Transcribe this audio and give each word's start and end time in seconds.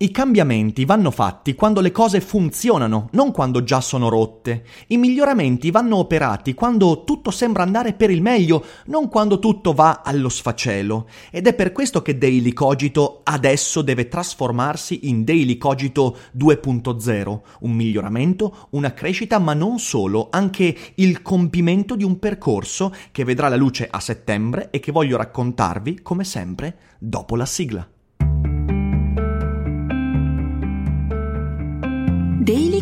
I 0.00 0.12
cambiamenti 0.12 0.84
vanno 0.84 1.10
fatti 1.10 1.56
quando 1.56 1.80
le 1.80 1.90
cose 1.90 2.20
funzionano, 2.20 3.08
non 3.14 3.32
quando 3.32 3.64
già 3.64 3.80
sono 3.80 4.08
rotte. 4.08 4.64
I 4.86 4.96
miglioramenti 4.96 5.72
vanno 5.72 5.96
operati 5.96 6.54
quando 6.54 7.02
tutto 7.02 7.32
sembra 7.32 7.64
andare 7.64 7.94
per 7.94 8.08
il 8.08 8.22
meglio, 8.22 8.64
non 8.86 9.08
quando 9.08 9.40
tutto 9.40 9.72
va 9.72 10.02
allo 10.04 10.28
sfacelo. 10.28 11.08
Ed 11.32 11.48
è 11.48 11.54
per 11.54 11.72
questo 11.72 12.00
che 12.00 12.16
Daily 12.16 12.52
Cogito 12.52 13.22
adesso 13.24 13.82
deve 13.82 14.06
trasformarsi 14.06 15.08
in 15.08 15.24
Daily 15.24 15.58
Cogito 15.58 16.16
2.0, 16.36 17.40
un 17.62 17.72
miglioramento, 17.72 18.68
una 18.70 18.94
crescita, 18.94 19.40
ma 19.40 19.52
non 19.52 19.80
solo, 19.80 20.28
anche 20.30 20.76
il 20.94 21.22
compimento 21.22 21.96
di 21.96 22.04
un 22.04 22.20
percorso 22.20 22.94
che 23.10 23.24
vedrà 23.24 23.48
la 23.48 23.56
luce 23.56 23.88
a 23.90 23.98
settembre 23.98 24.70
e 24.70 24.78
che 24.78 24.92
voglio 24.92 25.16
raccontarvi, 25.16 26.02
come 26.02 26.22
sempre, 26.22 26.76
dopo 27.00 27.34
la 27.34 27.46
sigla. 27.46 27.84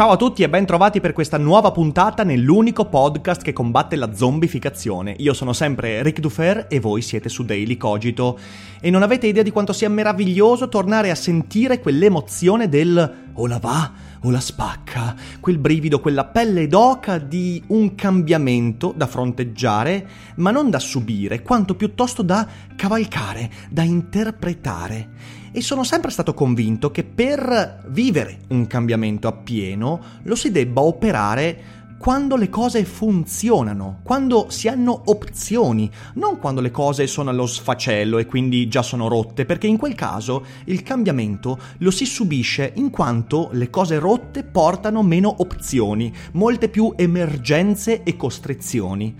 Ciao 0.00 0.12
a 0.12 0.16
tutti 0.16 0.42
e 0.42 0.48
ben 0.48 0.64
trovati 0.64 0.98
per 0.98 1.12
questa 1.12 1.36
nuova 1.36 1.72
puntata 1.72 2.22
nell'unico 2.22 2.86
podcast 2.86 3.42
che 3.42 3.52
combatte 3.52 3.96
la 3.96 4.14
zombificazione. 4.14 5.14
Io 5.18 5.34
sono 5.34 5.52
sempre 5.52 6.02
Rick 6.02 6.20
Dufer 6.20 6.68
e 6.70 6.80
voi 6.80 7.02
siete 7.02 7.28
su 7.28 7.44
Daily 7.44 7.76
Cogito. 7.76 8.38
E 8.80 8.88
non 8.88 9.02
avete 9.02 9.26
idea 9.26 9.42
di 9.42 9.50
quanto 9.50 9.74
sia 9.74 9.90
meraviglioso 9.90 10.70
tornare 10.70 11.10
a 11.10 11.14
sentire 11.14 11.80
quell'emozione 11.80 12.70
del 12.70 13.14
o 13.34 13.46
la 13.46 13.58
va 13.58 13.92
o 14.22 14.30
la 14.30 14.40
spacca, 14.40 15.14
quel 15.38 15.58
brivido, 15.58 16.00
quella 16.00 16.24
pelle 16.24 16.66
d'oca 16.66 17.18
di 17.18 17.62
un 17.66 17.94
cambiamento 17.94 18.94
da 18.96 19.06
fronteggiare, 19.06 20.08
ma 20.36 20.50
non 20.50 20.70
da 20.70 20.78
subire, 20.78 21.42
quanto 21.42 21.74
piuttosto 21.74 22.22
da 22.22 22.48
cavalcare, 22.74 23.50
da 23.68 23.82
interpretare 23.82 25.39
e 25.52 25.60
sono 25.60 25.84
sempre 25.84 26.10
stato 26.10 26.34
convinto 26.34 26.90
che 26.90 27.04
per 27.04 27.82
vivere 27.88 28.40
un 28.48 28.66
cambiamento 28.66 29.28
appieno 29.28 30.00
lo 30.22 30.34
si 30.34 30.50
debba 30.50 30.82
operare 30.82 31.78
quando 32.00 32.36
le 32.36 32.48
cose 32.48 32.86
funzionano, 32.86 33.98
quando 34.02 34.46
si 34.48 34.68
hanno 34.68 35.02
opzioni, 35.04 35.90
non 36.14 36.38
quando 36.38 36.62
le 36.62 36.70
cose 36.70 37.06
sono 37.06 37.28
allo 37.28 37.46
sfacello 37.46 38.16
e 38.16 38.24
quindi 38.24 38.68
già 38.68 38.80
sono 38.80 39.06
rotte, 39.06 39.44
perché 39.44 39.66
in 39.66 39.76
quel 39.76 39.94
caso 39.94 40.46
il 40.64 40.82
cambiamento 40.82 41.58
lo 41.80 41.90
si 41.90 42.06
subisce 42.06 42.72
in 42.76 42.88
quanto 42.88 43.50
le 43.52 43.68
cose 43.68 43.98
rotte 43.98 44.44
portano 44.44 45.02
meno 45.02 45.34
opzioni, 45.40 46.10
molte 46.32 46.70
più 46.70 46.94
emergenze 46.96 48.02
e 48.02 48.16
costrizioni. 48.16 49.14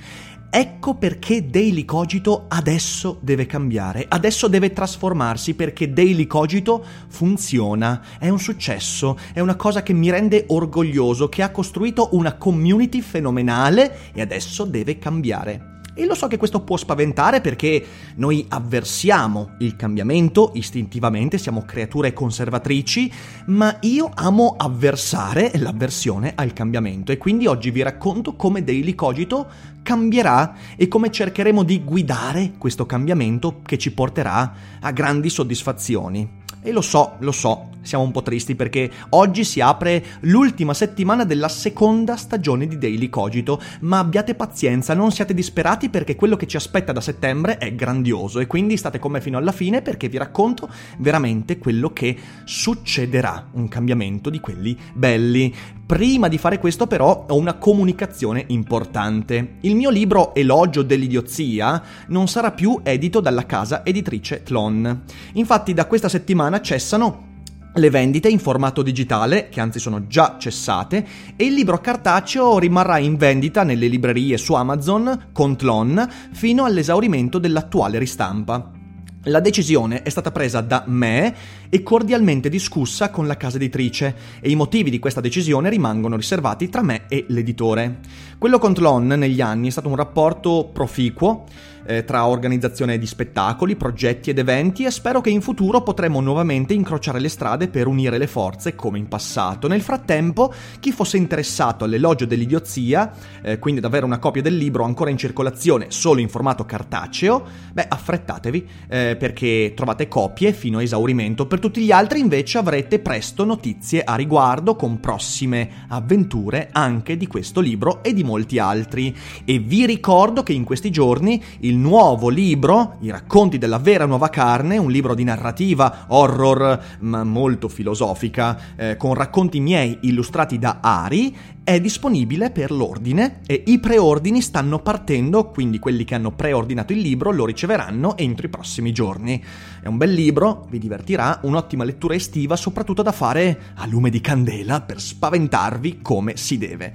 Ecco 0.52 0.94
perché 0.94 1.48
Daily 1.48 1.84
Cogito 1.84 2.46
adesso 2.48 3.18
deve 3.20 3.46
cambiare, 3.46 4.04
adesso 4.08 4.48
deve 4.48 4.72
trasformarsi 4.72 5.54
perché 5.54 5.92
Daily 5.92 6.26
Cogito 6.26 6.84
funziona, 7.06 8.02
è 8.18 8.28
un 8.28 8.40
successo, 8.40 9.16
è 9.32 9.38
una 9.38 9.54
cosa 9.54 9.84
che 9.84 9.92
mi 9.92 10.10
rende 10.10 10.46
orgoglioso, 10.48 11.28
che 11.28 11.44
ha 11.44 11.52
costruito 11.52 12.08
una 12.12 12.34
community 12.34 13.00
fenomenale 13.00 14.12
e 14.12 14.22
adesso 14.22 14.64
deve 14.64 14.98
cambiare. 14.98 15.69
E 15.94 16.06
lo 16.06 16.14
so 16.14 16.26
che 16.28 16.36
questo 16.36 16.62
può 16.62 16.76
spaventare 16.76 17.40
perché 17.40 17.84
noi 18.16 18.44
avversiamo 18.48 19.56
il 19.58 19.76
cambiamento 19.76 20.52
istintivamente, 20.54 21.38
siamo 21.38 21.64
creature 21.64 22.12
conservatrici, 22.12 23.12
ma 23.46 23.76
io 23.80 24.10
amo 24.14 24.54
avversare 24.56 25.50
l'avversione 25.54 26.32
al 26.34 26.52
cambiamento 26.52 27.12
e 27.12 27.18
quindi 27.18 27.46
oggi 27.46 27.70
vi 27.70 27.82
racconto 27.82 28.36
come 28.36 28.62
Daily 28.62 28.94
Cogito 28.94 29.48
cambierà 29.82 30.54
e 30.76 30.88
come 30.88 31.10
cercheremo 31.10 31.62
di 31.62 31.82
guidare 31.82 32.52
questo 32.58 32.86
cambiamento 32.86 33.60
che 33.62 33.78
ci 33.78 33.92
porterà 33.92 34.54
a 34.80 34.90
grandi 34.92 35.28
soddisfazioni. 35.28 36.39
E 36.62 36.72
lo 36.72 36.82
so, 36.82 37.16
lo 37.20 37.32
so, 37.32 37.70
siamo 37.80 38.04
un 38.04 38.10
po' 38.10 38.22
tristi 38.22 38.54
perché 38.54 38.90
oggi 39.10 39.44
si 39.44 39.62
apre 39.62 40.04
l'ultima 40.20 40.74
settimana 40.74 41.24
della 41.24 41.48
seconda 41.48 42.16
stagione 42.16 42.66
di 42.66 42.76
Daily 42.76 43.08
Cogito, 43.08 43.60
ma 43.80 43.98
abbiate 43.98 44.34
pazienza, 44.34 44.92
non 44.92 45.10
siate 45.10 45.32
disperati 45.32 45.88
perché 45.88 46.16
quello 46.16 46.36
che 46.36 46.46
ci 46.46 46.56
aspetta 46.56 46.92
da 46.92 47.00
settembre 47.00 47.56
è 47.56 47.74
grandioso 47.74 48.40
e 48.40 48.46
quindi 48.46 48.76
state 48.76 48.98
con 48.98 49.12
me 49.12 49.22
fino 49.22 49.38
alla 49.38 49.52
fine 49.52 49.80
perché 49.80 50.08
vi 50.08 50.18
racconto 50.18 50.68
veramente 50.98 51.56
quello 51.56 51.94
che 51.94 52.14
succederà, 52.44 53.48
un 53.52 53.68
cambiamento 53.68 54.28
di 54.28 54.40
quelli 54.40 54.76
belli. 54.92 55.54
Prima 55.90 56.28
di 56.28 56.38
fare 56.38 56.60
questo 56.60 56.86
però 56.86 57.26
ho 57.28 57.36
una 57.36 57.54
comunicazione 57.54 58.44
importante. 58.50 59.56
Il 59.62 59.74
mio 59.74 59.90
libro 59.90 60.36
Elogio 60.36 60.82
dell'idiozia 60.82 61.82
non 62.06 62.28
sarà 62.28 62.52
più 62.52 62.78
edito 62.84 63.18
dalla 63.18 63.44
casa 63.44 63.84
editrice 63.84 64.44
Tlon. 64.44 65.02
Infatti 65.32 65.74
da 65.74 65.86
questa 65.86 66.08
settimana 66.08 66.60
cessano 66.60 67.40
le 67.74 67.90
vendite 67.90 68.28
in 68.28 68.38
formato 68.38 68.82
digitale, 68.82 69.48
che 69.48 69.60
anzi 69.60 69.80
sono 69.80 70.06
già 70.06 70.36
cessate, 70.38 71.04
e 71.34 71.44
il 71.44 71.54
libro 71.54 71.80
cartaceo 71.80 72.60
rimarrà 72.60 72.98
in 72.98 73.16
vendita 73.16 73.64
nelle 73.64 73.88
librerie 73.88 74.38
su 74.38 74.54
Amazon 74.54 75.30
con 75.32 75.56
Tlon 75.56 76.08
fino 76.30 76.66
all'esaurimento 76.66 77.40
dell'attuale 77.40 77.98
ristampa. 77.98 78.78
La 79.24 79.40
decisione 79.40 80.00
è 80.02 80.08
stata 80.08 80.30
presa 80.30 80.62
da 80.62 80.84
me 80.86 81.34
e 81.68 81.82
cordialmente 81.82 82.48
discussa 82.48 83.10
con 83.10 83.26
la 83.26 83.36
casa 83.36 83.56
editrice 83.56 84.14
e 84.40 84.48
i 84.48 84.54
motivi 84.54 84.88
di 84.88 84.98
questa 84.98 85.20
decisione 85.20 85.68
rimangono 85.68 86.16
riservati 86.16 86.70
tra 86.70 86.80
me 86.80 87.02
e 87.06 87.26
l'editore. 87.28 87.98
Quello 88.38 88.58
con 88.58 88.72
Tlon 88.72 89.08
negli 89.08 89.42
anni 89.42 89.68
è 89.68 89.70
stato 89.70 89.88
un 89.88 89.96
rapporto 89.96 90.70
proficuo 90.72 91.44
eh, 91.84 92.04
tra 92.04 92.26
organizzazione 92.26 92.98
di 92.98 93.06
spettacoli, 93.06 93.76
progetti 93.76 94.30
ed 94.30 94.38
eventi 94.38 94.84
e 94.84 94.90
spero 94.90 95.20
che 95.20 95.30
in 95.30 95.40
futuro 95.40 95.82
potremo 95.82 96.20
nuovamente 96.20 96.74
incrociare 96.74 97.20
le 97.20 97.28
strade 97.28 97.68
per 97.68 97.86
unire 97.86 98.18
le 98.18 98.26
forze 98.26 98.74
come 98.74 98.98
in 98.98 99.08
passato. 99.08 99.68
Nel 99.68 99.82
frattempo, 99.82 100.52
chi 100.78 100.92
fosse 100.92 101.16
interessato 101.16 101.84
all'elogio 101.84 102.26
dell'idiozia, 102.26 103.12
eh, 103.42 103.58
quindi 103.58 103.80
ad 103.80 103.86
avere 103.86 104.04
una 104.04 104.18
copia 104.18 104.42
del 104.42 104.56
libro 104.56 104.84
ancora 104.84 105.10
in 105.10 105.16
circolazione 105.16 105.86
solo 105.88 106.20
in 106.20 106.28
formato 106.28 106.64
cartaceo, 106.64 107.44
beh, 107.72 107.86
affrettatevi 107.88 108.68
eh, 108.88 109.16
perché 109.18 109.72
trovate 109.74 110.08
copie 110.08 110.52
fino 110.52 110.78
a 110.78 110.82
esaurimento. 110.82 111.46
Per 111.46 111.58
tutti 111.58 111.82
gli 111.82 111.92
altri 111.92 112.20
invece 112.20 112.58
avrete 112.58 112.98
presto 112.98 113.44
notizie 113.44 114.02
a 114.02 114.14
riguardo 114.14 114.76
con 114.76 115.00
prossime 115.00 115.86
avventure 115.88 116.68
anche 116.72 117.16
di 117.16 117.26
questo 117.26 117.60
libro 117.60 118.02
e 118.02 118.12
di 118.12 118.24
molti 118.24 118.58
altri. 118.58 119.14
E 119.44 119.58
vi 119.58 119.86
ricordo 119.86 120.42
che 120.42 120.52
in 120.52 120.64
questi 120.64 120.90
giorni 120.90 121.42
il 121.60 121.69
nuovo 121.76 122.28
libro, 122.28 122.96
I 123.00 123.10
racconti 123.10 123.58
della 123.58 123.78
vera 123.78 124.06
nuova 124.06 124.28
carne, 124.28 124.78
un 124.78 124.90
libro 124.90 125.14
di 125.14 125.24
narrativa 125.24 126.06
horror 126.08 126.82
ma 127.00 127.24
molto 127.24 127.68
filosofica, 127.68 128.58
eh, 128.76 128.96
con 128.96 129.14
racconti 129.14 129.60
miei 129.60 129.98
illustrati 130.02 130.58
da 130.58 130.78
Ari, 130.80 131.36
è 131.62 131.80
disponibile 131.80 132.50
per 132.50 132.70
l'ordine 132.70 133.40
e 133.46 133.62
i 133.66 133.78
preordini 133.78 134.40
stanno 134.40 134.80
partendo, 134.80 135.50
quindi 135.50 135.78
quelli 135.78 136.04
che 136.04 136.14
hanno 136.14 136.32
preordinato 136.32 136.92
il 136.92 137.00
libro 137.00 137.30
lo 137.30 137.46
riceveranno 137.46 138.16
entro 138.16 138.46
i 138.46 138.50
prossimi 138.50 138.92
giorni. 138.92 139.42
È 139.80 139.86
un 139.86 139.96
bel 139.96 140.12
libro, 140.12 140.66
vi 140.68 140.78
divertirà, 140.78 141.40
un'ottima 141.42 141.84
lettura 141.84 142.14
estiva, 142.14 142.56
soprattutto 142.56 143.02
da 143.02 143.12
fare 143.12 143.60
a 143.74 143.86
lume 143.86 144.10
di 144.10 144.20
candela 144.20 144.80
per 144.80 145.00
spaventarvi 145.00 146.00
come 146.02 146.36
si 146.36 146.58
deve. 146.58 146.92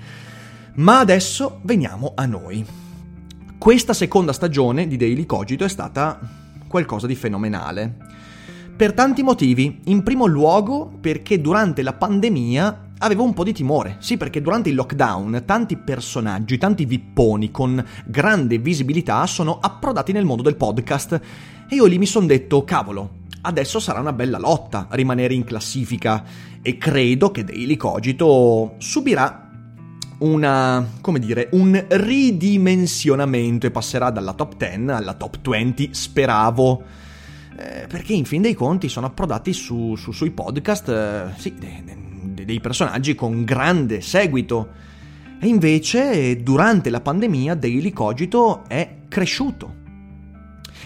Ma 0.75 0.99
adesso 0.99 1.59
veniamo 1.63 2.11
a 2.15 2.25
noi. 2.25 2.84
Questa 3.65 3.93
seconda 3.93 4.31
stagione 4.31 4.85
di 4.85 4.95
Daily 4.95 5.25
Cogito 5.25 5.63
è 5.63 5.67
stata 5.67 6.19
qualcosa 6.67 7.07
di 7.07 7.15
fenomenale. 7.15 7.95
Per 8.77 8.93
tanti 8.93 9.23
motivi. 9.23 9.79
In 9.85 10.03
primo 10.03 10.27
luogo 10.27 10.85
perché 11.01 11.41
durante 11.41 11.81
la 11.81 11.93
pandemia 11.93 12.91
avevo 12.99 13.23
un 13.23 13.33
po' 13.33 13.43
di 13.43 13.53
timore. 13.53 13.95
Sì, 13.97 14.17
perché 14.17 14.39
durante 14.39 14.69
il 14.69 14.75
lockdown 14.75 15.41
tanti 15.47 15.77
personaggi, 15.77 16.59
tanti 16.59 16.85
vipponi 16.85 17.49
con 17.49 17.83
grande 18.05 18.59
visibilità 18.59 19.25
sono 19.25 19.57
approdati 19.59 20.11
nel 20.11 20.25
mondo 20.25 20.43
del 20.43 20.57
podcast. 20.57 21.19
E 21.67 21.73
io 21.73 21.85
lì 21.85 21.97
mi 21.97 22.05
sono 22.05 22.27
detto, 22.27 22.63
cavolo, 22.65 23.21
adesso 23.41 23.79
sarà 23.79 23.99
una 23.99 24.13
bella 24.13 24.37
lotta 24.37 24.85
rimanere 24.91 25.33
in 25.33 25.43
classifica 25.43 26.23
e 26.61 26.77
credo 26.77 27.31
che 27.31 27.43
Daily 27.43 27.77
Cogito 27.77 28.75
subirà 28.77 29.44
una, 30.25 30.85
come 31.01 31.19
dire, 31.19 31.49
un 31.51 31.85
ridimensionamento 31.87 33.67
e 33.67 33.71
passerà 33.71 34.09
dalla 34.09 34.33
top 34.33 34.57
10 34.57 34.89
alla 34.89 35.13
top 35.13 35.39
20, 35.47 35.89
speravo. 35.91 36.83
Eh, 37.57 37.87
perché 37.87 38.13
in 38.13 38.25
fin 38.25 38.41
dei 38.41 38.53
conti 38.53 38.89
sono 38.89 39.05
approdati 39.05 39.53
su, 39.53 39.95
su, 39.95 40.11
sui 40.11 40.31
podcast 40.31 40.89
eh, 40.89 41.33
sì, 41.37 41.53
de, 41.53 41.83
de, 41.85 42.45
dei 42.45 42.59
personaggi 42.59 43.15
con 43.15 43.43
grande 43.45 44.01
seguito. 44.01 44.69
E 45.39 45.47
invece 45.47 46.41
durante 46.41 46.89
la 46.89 47.01
pandemia 47.01 47.55
Daily 47.55 47.91
Cogito 47.91 48.63
è 48.67 48.95
cresciuto. 49.07 49.83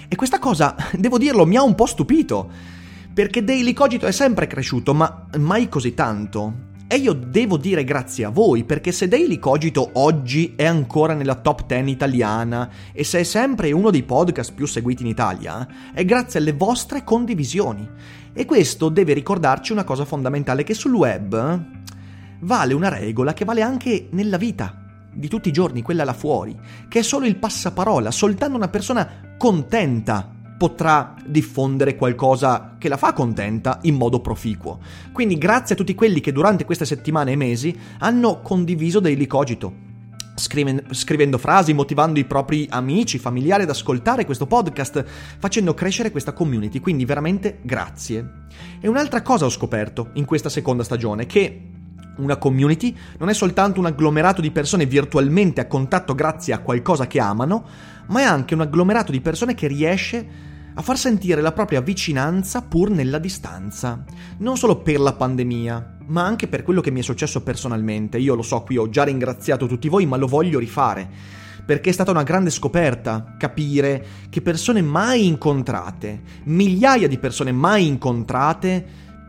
E 0.07 0.15
questa 0.15 0.39
cosa, 0.39 0.75
devo 0.97 1.18
dirlo, 1.18 1.45
mi 1.45 1.56
ha 1.56 1.63
un 1.63 1.75
po' 1.75 1.86
stupito. 1.86 2.77
Perché 3.13 3.44
Daily 3.44 3.74
Cogito 3.74 4.06
è 4.06 4.12
sempre 4.12 4.47
cresciuto, 4.47 4.94
ma 4.94 5.27
mai 5.38 5.69
così 5.69 5.94
tanto. 5.94 6.68
E 6.91 6.95
io 6.95 7.13
devo 7.13 7.57
dire 7.57 7.83
grazie 7.83 8.25
a 8.25 8.30
voi, 8.30 8.63
perché 8.63 8.91
se 8.91 9.07
Daily 9.07 9.38
Cogito 9.38 9.91
oggi 9.94 10.53
è 10.56 10.65
ancora 10.65 11.13
nella 11.13 11.36
top 11.36 11.68
10 11.68 11.88
italiana 11.88 12.68
e 12.91 13.03
se 13.03 13.19
è 13.19 13.24
sempre 13.24 13.71
uno 13.71 13.91
dei 13.91 14.01
podcast 14.01 14.53
più 14.56 14.65
seguiti 14.65 15.03
in 15.03 15.09
Italia, 15.09 15.68
è 15.94 16.03
grazie 16.03 16.39
alle 16.39 16.53
vostre 16.53 17.03
condivisioni. 17.03 17.88
E 18.33 18.44
questo 18.45 18.89
deve 18.89 19.13
ricordarci 19.13 19.71
una 19.71 19.83
cosa 19.83 20.03
fondamentale, 20.03 20.63
che 20.63 20.74
sul 20.74 20.95
web 20.95 21.63
vale 22.39 22.74
una 22.74 22.89
regola 22.89 23.33
che 23.33 23.45
vale 23.45 23.62
anche 23.62 24.07
nella 24.09 24.38
vita 24.38 25.06
di 25.13 25.27
tutti 25.27 25.50
i 25.50 25.53
giorni, 25.53 25.83
quella 25.83 26.03
là 26.03 26.13
fuori, 26.13 26.59
che 26.88 27.00
è 27.00 27.03
solo 27.03 27.27
il 27.27 27.36
passaparola, 27.36 28.09
soltanto 28.09 28.56
una 28.56 28.68
persona 28.68 29.36
contenta 29.38 30.38
potrà 30.60 31.16
diffondere 31.26 31.96
qualcosa 31.96 32.76
che 32.78 32.90
la 32.90 32.98
fa 32.98 33.14
contenta 33.14 33.80
in 33.84 33.96
modo 33.96 34.20
proficuo. 34.20 34.80
Quindi 35.14 35.38
grazie 35.38 35.74
a 35.74 35.78
tutti 35.78 35.96
quelli 35.96 36.20
che 36.20 36.34
durante 36.34 36.66
queste 36.66 36.84
settimane 36.84 37.32
e 37.32 37.38
mesi 37.38 37.74
hanno 38.00 38.42
condiviso 38.42 39.00
Daily 39.00 39.26
Cogito, 39.26 39.74
scrivendo 40.36 41.38
frasi, 41.38 41.72
motivando 41.72 42.20
i 42.20 42.26
propri 42.26 42.68
amici, 42.70 43.20
familiari 43.20 43.64
ad 43.64 43.70
ascoltare 43.70 44.26
questo 44.26 44.48
podcast, 44.48 45.06
facendo 45.40 45.74
crescere 45.74 46.12
questa 46.12 46.34
community. 46.34 46.82
Quindi 46.82 47.06
veramente 47.06 47.60
grazie. 47.62 48.48
E 48.82 48.88
un'altra 48.90 49.22
cosa 49.22 49.46
ho 49.46 49.50
scoperto 49.50 50.10
in 50.16 50.26
questa 50.26 50.50
seconda 50.50 50.84
stagione, 50.84 51.26
che 51.26 51.69
una 52.19 52.38
community 52.38 52.95
non 53.18 53.30
è 53.30 53.33
soltanto 53.33 53.80
un 53.80 53.88
agglomerato 53.88 54.42
di 54.42 54.51
persone 54.51 54.86
virtualmente 54.86 55.62
a 55.62 55.68
contatto 55.68 56.16
grazie 56.16 56.54
a 56.54 56.60
qualcosa 56.60 57.07
che 57.07 57.19
amano, 57.19 57.66
ma 58.07 58.21
è 58.21 58.24
anche 58.24 58.54
un 58.54 58.62
agglomerato 58.62 59.12
di 59.12 59.21
persone 59.21 59.56
che 59.56 59.68
riesce 59.68 60.48
a 60.80 60.81
far 60.81 60.98
sentire 60.98 61.42
la 61.42 61.51
propria 61.51 61.81
vicinanza 61.81 62.62
pur 62.62 62.89
nella 62.89 63.19
distanza. 63.19 64.04
Non 64.38 64.56
solo 64.56 64.77
per 64.77 65.00
la 65.00 65.13
pandemia, 65.13 65.98
ma 66.07 66.24
anche 66.24 66.48
per 66.48 66.63
quello 66.63 66.81
che 66.81 66.92
mi 66.92 67.01
è 67.01 67.04
successo 67.04 67.42
personalmente. 67.44 68.18
Io 68.18 68.36
lo 68.36 68.42
so, 68.42 68.62
qui 68.62 68.77
ho 68.77 68.89
già 68.89 69.04
ringraziato 69.04 69.68
tutti 69.68 69.89
voi, 69.89 70.06
ma 70.06 70.15
lo 70.15 70.27
voglio 70.27 70.57
rifare. 70.57 71.07
Perché 71.65 71.89
è 71.89 71.94
stata 71.94 72.12
una 72.12 72.24
grande 72.24 72.50
scoperta 72.50 73.36
capire 73.38 74.06
che 74.30 74.42
persone 74.42 74.81
mai 74.81 75.27
incontrate, 75.27 76.22
migliaia 76.45 77.07
di 77.07 77.18
persone 77.18 77.51
mai 77.51 77.86
incontrate, 77.86 78.86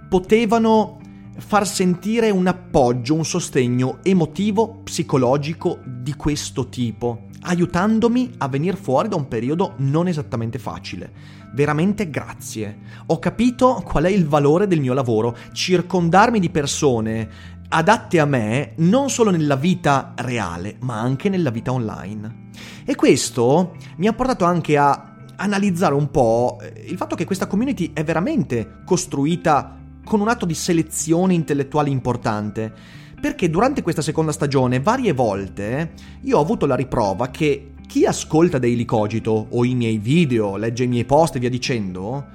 potevano 0.08 0.99
far 1.40 1.66
sentire 1.66 2.30
un 2.30 2.46
appoggio, 2.46 3.14
un 3.14 3.24
sostegno 3.24 3.98
emotivo, 4.02 4.80
psicologico 4.84 5.80
di 5.84 6.14
questo 6.14 6.68
tipo, 6.68 7.26
aiutandomi 7.42 8.34
a 8.38 8.48
venire 8.48 8.76
fuori 8.76 9.08
da 9.08 9.16
un 9.16 9.28
periodo 9.28 9.74
non 9.78 10.08
esattamente 10.08 10.58
facile 10.58 11.38
veramente 11.52 12.10
grazie. 12.10 12.78
Ho 13.06 13.18
capito 13.18 13.82
qual 13.84 14.04
è 14.04 14.08
il 14.08 14.26
valore 14.26 14.66
del 14.66 14.80
mio 14.80 14.92
lavoro, 14.92 15.36
circondarmi 15.52 16.38
di 16.38 16.50
persone 16.50 17.28
adatte 17.72 18.18
a 18.18 18.24
me 18.24 18.72
non 18.78 19.10
solo 19.10 19.30
nella 19.30 19.56
vita 19.56 20.12
reale, 20.16 20.76
ma 20.80 21.00
anche 21.00 21.28
nella 21.28 21.50
vita 21.50 21.72
online. 21.72 22.48
E 22.84 22.94
questo 22.94 23.76
mi 23.96 24.06
ha 24.06 24.12
portato 24.12 24.44
anche 24.44 24.76
a 24.76 25.14
analizzare 25.36 25.94
un 25.94 26.10
po' 26.10 26.58
eh, 26.60 26.84
il 26.86 26.96
fatto 26.96 27.14
che 27.14 27.24
questa 27.24 27.46
community 27.46 27.92
è 27.94 28.04
veramente 28.04 28.82
costruita 28.84 29.79
con 30.10 30.20
un 30.20 30.26
atto 30.26 30.44
di 30.44 30.54
selezione 30.54 31.34
intellettuale 31.34 31.88
importante. 31.88 32.72
Perché 33.20 33.48
durante 33.48 33.80
questa 33.80 34.02
seconda 34.02 34.32
stagione, 34.32 34.80
varie 34.80 35.12
volte, 35.12 35.92
io 36.22 36.36
ho 36.36 36.40
avuto 36.40 36.66
la 36.66 36.74
riprova 36.74 37.28
che 37.28 37.74
chi 37.86 38.04
ascolta 38.06 38.58
Daily 38.58 38.84
Cogito 38.84 39.46
o 39.50 39.64
i 39.64 39.76
miei 39.76 39.98
video, 39.98 40.56
legge 40.56 40.82
i 40.82 40.88
miei 40.88 41.04
post 41.04 41.36
e 41.36 41.38
via 41.38 41.48
dicendo, 41.48 42.26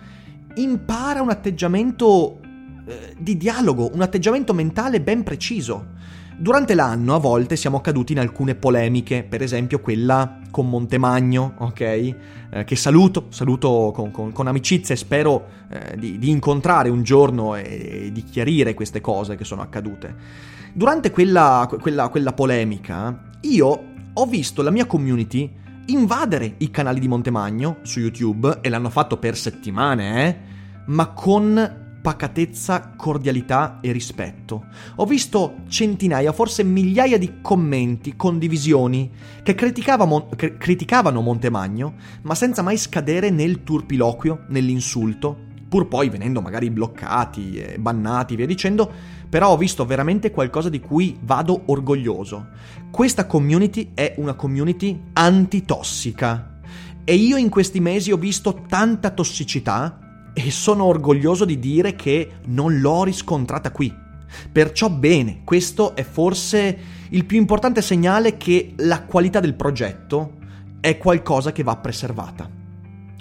impara 0.55 1.21
un 1.21 1.29
atteggiamento 1.29 2.39
eh, 2.87 3.13
di 3.17 3.35
dialogo, 3.35 3.91
un 3.93 4.01
atteggiamento 4.01 4.53
mentale 4.53 5.01
ben 5.01 5.23
preciso. 5.23 5.94
Durante 6.37 6.73
l'anno 6.75 7.15
a 7.15 7.17
volte 7.17 7.55
siamo 7.55 7.79
caduti 7.79 8.11
in 8.11 8.19
alcune 8.19 8.55
polemiche, 8.55 9.23
per 9.23 9.41
esempio 9.41 9.79
quella 9.79 10.39
con 10.51 10.67
Montemagno, 10.67 11.53
ok? 11.59 11.79
Eh, 11.79 12.15
che 12.65 12.75
saluto, 12.75 13.27
saluto 13.29 13.91
con, 13.95 14.11
con, 14.11 14.33
con 14.33 14.47
amicizia 14.47 14.93
e 14.93 14.97
spero 14.97 15.47
eh, 15.69 15.95
di, 15.97 16.19
di, 16.19 16.29
incontrare 16.29 16.89
un 16.89 17.03
giorno 17.03 17.55
e, 17.55 17.61
e, 17.63 18.11
di 18.11 18.23
chiarire 18.23 18.73
queste 18.73 18.99
cose 18.99 19.37
che 19.37 19.45
sono 19.45 19.61
accadute. 19.61 20.13
Durante 20.73 21.09
quella, 21.09 21.69
quella, 21.79 22.09
quella 22.09 22.33
polemica 22.33 23.31
io 23.41 23.83
ho 24.11 24.25
visto 24.25 24.61
la 24.61 24.71
mia 24.71 24.85
community 24.85 25.49
invadere 25.87 26.55
i 26.57 26.69
canali 26.69 26.99
di 26.99 27.07
Montemagno 27.07 27.77
su 27.83 27.99
YouTube 27.99 28.59
e 28.59 28.67
l'hanno 28.67 28.89
fatto 28.89 29.17
per 29.17 29.37
settimane, 29.37 30.27
eh? 30.27 30.37
Ma 30.87 31.07
con 31.07 31.84
pacatezza, 32.05 32.93
cordialità 32.95 33.79
e 33.81 33.91
rispetto. 33.91 34.65
Ho 34.97 35.07
visto 35.07 35.61
centinaia, 35.67 36.33
forse 36.33 36.63
migliaia 36.63 37.17
di 37.17 37.41
commenti, 37.41 38.15
condivisioni 38.15 39.09
che 39.41 39.55
criticavano, 39.55 40.29
criticavano 40.35 41.21
Montemagno, 41.21 41.95
ma 42.21 42.35
senza 42.35 42.61
mai 42.61 42.77
scadere 42.77 43.31
nel 43.31 43.63
turpiloquio, 43.63 44.43
nell'insulto, 44.49 45.35
pur 45.67 45.87
poi 45.87 46.09
venendo 46.09 46.41
magari 46.41 46.69
bloccati, 46.69 47.55
e 47.55 47.79
bannati, 47.79 48.35
via 48.35 48.45
dicendo, 48.45 48.87
però 49.27 49.49
ho 49.49 49.57
visto 49.57 49.83
veramente 49.83 50.29
qualcosa 50.29 50.69
di 50.69 50.79
cui 50.79 51.17
vado 51.19 51.63
orgoglioso. 51.65 52.49
Questa 52.91 53.25
community 53.25 53.93
è 53.95 54.13
una 54.17 54.35
community 54.35 55.05
antitossica 55.13 56.59
e 57.03 57.15
io 57.15 57.37
in 57.37 57.49
questi 57.49 57.79
mesi 57.79 58.11
ho 58.11 58.17
visto 58.17 58.61
tanta 58.67 59.09
tossicità 59.09 60.04
e 60.37 60.51
sono 60.51 60.83
orgoglioso 60.83 61.45
di 61.45 61.57
dire 61.59 61.95
che 61.95 62.39
non 62.47 62.81
l'ho 62.81 63.05
riscontrata 63.05 63.71
qui. 63.71 64.03
Perciò 64.51 64.89
bene, 64.89 65.41
questo 65.45 65.95
è 65.95 66.03
forse 66.03 66.77
il 67.09 67.23
più 67.23 67.37
importante 67.37 67.81
segnale 67.81 68.35
che 68.35 68.73
la 68.79 69.03
qualità 69.03 69.39
del 69.39 69.53
progetto 69.53 70.33
è 70.81 70.97
qualcosa 70.97 71.53
che 71.53 71.63
va 71.63 71.77
preservata. 71.77 72.49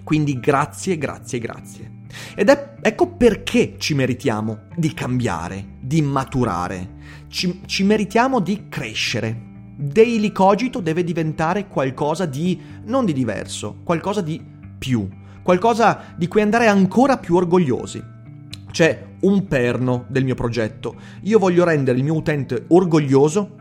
Quindi 0.02 0.40
grazie, 0.40 0.98
grazie, 0.98 1.38
grazie. 1.38 1.92
Ed 2.34 2.48
è, 2.48 2.74
ecco 2.82 3.12
perché 3.12 3.76
ci 3.78 3.94
meritiamo 3.94 4.64
di 4.74 4.92
cambiare, 4.92 5.76
di 5.80 6.02
maturare, 6.02 6.94
ci, 7.28 7.60
ci 7.66 7.84
meritiamo 7.84 8.40
di 8.40 8.66
crescere. 8.68 9.52
Daily 9.76 10.32
Cogito 10.32 10.80
deve 10.80 11.04
diventare 11.04 11.68
qualcosa 11.68 12.26
di 12.26 12.60
non 12.84 13.04
di 13.04 13.12
diverso, 13.12 13.78
qualcosa 13.84 14.20
di 14.20 14.42
più, 14.78 15.08
qualcosa 15.44 16.14
di 16.16 16.26
cui 16.26 16.40
andare 16.40 16.66
ancora 16.66 17.18
più 17.18 17.36
orgogliosi. 17.36 18.02
C'è 18.72 19.04
un 19.20 19.46
perno 19.46 20.06
del 20.08 20.24
mio 20.24 20.34
progetto. 20.34 20.96
Io 21.22 21.38
voglio 21.38 21.62
rendere 21.62 21.96
il 21.96 22.02
mio 22.02 22.14
utente 22.14 22.64
orgoglioso 22.68 23.56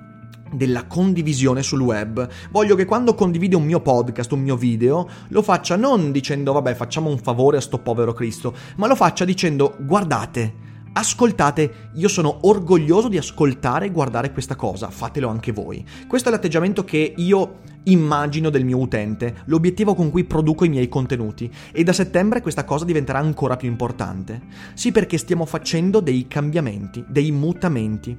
della 0.54 0.86
condivisione 0.86 1.62
sul 1.62 1.82
web. 1.82 2.28
Voglio 2.52 2.76
che 2.76 2.86
quando 2.86 3.14
condivide 3.14 3.56
un 3.56 3.64
mio 3.64 3.82
podcast, 3.82 4.32
un 4.32 4.42
mio 4.42 4.56
video, 4.56 5.08
lo 5.28 5.42
faccia 5.42 5.76
non 5.76 6.12
dicendo 6.12 6.54
vabbè 6.54 6.74
facciamo 6.74 7.10
un 7.10 7.18
favore 7.18 7.58
a 7.58 7.62
sto 7.62 7.80
povero 7.80 8.14
Cristo, 8.14 8.56
ma 8.78 8.88
lo 8.88 8.96
faccia 8.96 9.26
dicendo 9.26 9.76
guardate, 9.80 10.54
ascoltate, 10.94 11.90
io 11.94 12.08
sono 12.08 12.40
orgoglioso 12.42 13.08
di 13.08 13.18
ascoltare 13.18 13.88
e 13.88 13.92
guardare 13.92 14.32
questa 14.32 14.56
cosa, 14.56 14.90
fatelo 14.90 15.28
anche 15.28 15.52
voi. 15.52 15.86
Questo 16.08 16.30
è 16.30 16.32
l'atteggiamento 16.32 16.84
che 16.84 17.14
io 17.18 17.60
immagino 17.86 18.50
del 18.50 18.64
mio 18.64 18.78
utente, 18.78 19.42
l'obiettivo 19.46 19.96
con 19.96 20.10
cui 20.10 20.24
produco 20.24 20.66
i 20.66 20.70
miei 20.70 20.88
contenuti 20.88 21.52
e 21.72 21.84
da 21.84 21.94
settembre 21.94 22.42
questa 22.42 22.64
cosa 22.64 22.86
diventerà 22.86 23.20
ancora 23.20 23.58
più 23.58 23.68
importante. 23.68 24.42
Sì 24.74 24.92
perché 24.92 25.18
stiamo 25.18 25.46
facendo 25.46 26.00
dei 26.00 26.28
cambiamenti, 26.28 27.04
dei 27.08 27.32
mutamenti 27.32 28.18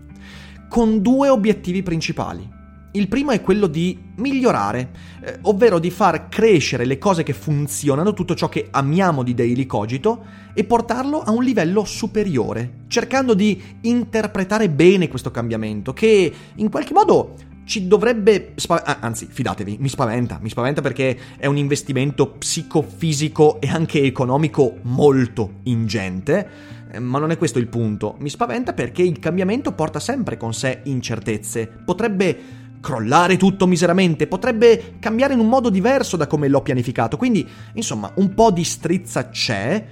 con 0.68 1.00
due 1.00 1.28
obiettivi 1.28 1.82
principali. 1.82 2.62
Il 2.96 3.08
primo 3.08 3.32
è 3.32 3.40
quello 3.40 3.66
di 3.66 3.98
migliorare, 4.18 4.90
eh, 5.24 5.38
ovvero 5.42 5.80
di 5.80 5.90
far 5.90 6.28
crescere 6.28 6.84
le 6.84 6.96
cose 6.96 7.24
che 7.24 7.32
funzionano, 7.32 8.12
tutto 8.12 8.36
ciò 8.36 8.48
che 8.48 8.68
amiamo 8.70 9.24
di 9.24 9.34
Daily 9.34 9.66
Cogito, 9.66 10.24
e 10.54 10.62
portarlo 10.62 11.18
a 11.20 11.32
un 11.32 11.42
livello 11.42 11.84
superiore, 11.84 12.82
cercando 12.86 13.34
di 13.34 13.60
interpretare 13.80 14.70
bene 14.70 15.08
questo 15.08 15.32
cambiamento, 15.32 15.92
che 15.92 16.32
in 16.54 16.70
qualche 16.70 16.92
modo 16.92 17.34
ci 17.64 17.88
dovrebbe... 17.88 18.52
Spa- 18.54 18.84
ah, 18.84 18.98
anzi, 19.00 19.26
fidatevi, 19.28 19.78
mi 19.80 19.88
spaventa, 19.88 20.38
mi 20.40 20.48
spaventa 20.48 20.80
perché 20.80 21.18
è 21.36 21.46
un 21.46 21.56
investimento 21.56 22.28
psicofisico 22.28 23.60
e 23.60 23.66
anche 23.70 24.02
economico 24.02 24.76
molto 24.82 25.54
ingente, 25.64 26.48
eh, 26.92 27.00
ma 27.00 27.18
non 27.18 27.32
è 27.32 27.38
questo 27.38 27.58
il 27.58 27.66
punto. 27.66 28.14
Mi 28.20 28.28
spaventa 28.28 28.72
perché 28.72 29.02
il 29.02 29.18
cambiamento 29.18 29.72
porta 29.72 29.98
sempre 29.98 30.36
con 30.36 30.54
sé 30.54 30.82
incertezze. 30.84 31.66
Potrebbe 31.84 32.62
crollare 32.84 33.38
tutto 33.38 33.66
miseramente, 33.66 34.26
potrebbe 34.26 34.96
cambiare 34.98 35.32
in 35.32 35.40
un 35.40 35.48
modo 35.48 35.70
diverso 35.70 36.18
da 36.18 36.26
come 36.26 36.48
l'ho 36.48 36.60
pianificato. 36.60 37.16
Quindi, 37.16 37.48
insomma, 37.72 38.12
un 38.16 38.34
po' 38.34 38.50
di 38.50 38.62
strizza 38.62 39.30
c'è, 39.30 39.86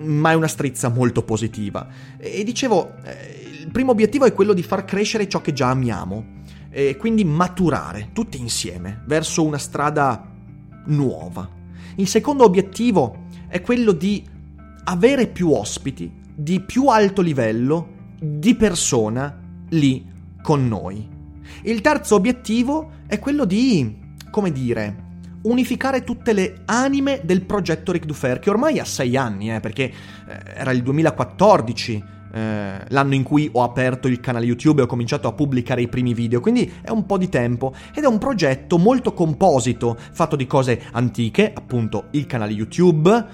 ma 0.00 0.32
è 0.32 0.34
una 0.34 0.48
strizza 0.48 0.88
molto 0.88 1.22
positiva. 1.22 1.86
E 2.18 2.42
dicevo, 2.42 2.94
eh, 3.04 3.60
il 3.60 3.70
primo 3.70 3.92
obiettivo 3.92 4.24
è 4.24 4.32
quello 4.32 4.54
di 4.54 4.64
far 4.64 4.84
crescere 4.84 5.28
ciò 5.28 5.40
che 5.40 5.52
già 5.52 5.70
amiamo 5.70 6.40
e 6.70 6.96
quindi 6.96 7.22
maturare 7.22 8.08
tutti 8.12 8.40
insieme 8.40 9.04
verso 9.06 9.44
una 9.44 9.58
strada 9.58 10.28
nuova. 10.86 11.48
Il 11.94 12.08
secondo 12.08 12.42
obiettivo 12.42 13.26
è 13.46 13.60
quello 13.60 13.92
di 13.92 14.24
avere 14.84 15.28
più 15.28 15.52
ospiti 15.52 16.10
di 16.34 16.58
più 16.58 16.88
alto 16.88 17.22
livello 17.22 18.00
di 18.18 18.56
persona 18.56 19.38
lì 19.68 20.04
con 20.42 20.66
noi. 20.66 21.11
Il 21.62 21.80
terzo 21.80 22.14
obiettivo 22.14 22.90
è 23.06 23.18
quello 23.18 23.44
di, 23.44 23.98
come 24.30 24.52
dire, 24.52 25.10
unificare 25.42 26.04
tutte 26.04 26.32
le 26.32 26.62
anime 26.66 27.20
del 27.24 27.42
progetto 27.42 27.92
Ric 27.92 28.04
Dufer, 28.04 28.38
che 28.38 28.50
ormai 28.50 28.78
ha 28.78 28.84
sei 28.84 29.16
anni, 29.16 29.52
eh, 29.52 29.60
perché 29.60 29.84
eh, 29.84 29.92
era 30.54 30.70
il 30.72 30.82
2014 30.82 32.20
eh, 32.34 32.84
l'anno 32.88 33.14
in 33.14 33.22
cui 33.22 33.48
ho 33.52 33.62
aperto 33.62 34.08
il 34.08 34.20
canale 34.20 34.46
YouTube 34.46 34.80
e 34.80 34.84
ho 34.84 34.88
cominciato 34.88 35.28
a 35.28 35.32
pubblicare 35.32 35.82
i 35.82 35.88
primi 35.88 36.14
video, 36.14 36.40
quindi 36.40 36.72
è 36.80 36.90
un 36.90 37.04
po' 37.04 37.18
di 37.18 37.28
tempo. 37.28 37.74
Ed 37.94 38.04
è 38.04 38.06
un 38.06 38.18
progetto 38.18 38.78
molto 38.78 39.12
composito, 39.12 39.96
fatto 40.12 40.36
di 40.36 40.46
cose 40.46 40.82
antiche, 40.92 41.52
appunto 41.54 42.06
il 42.12 42.26
canale 42.26 42.52
YouTube, 42.52 43.26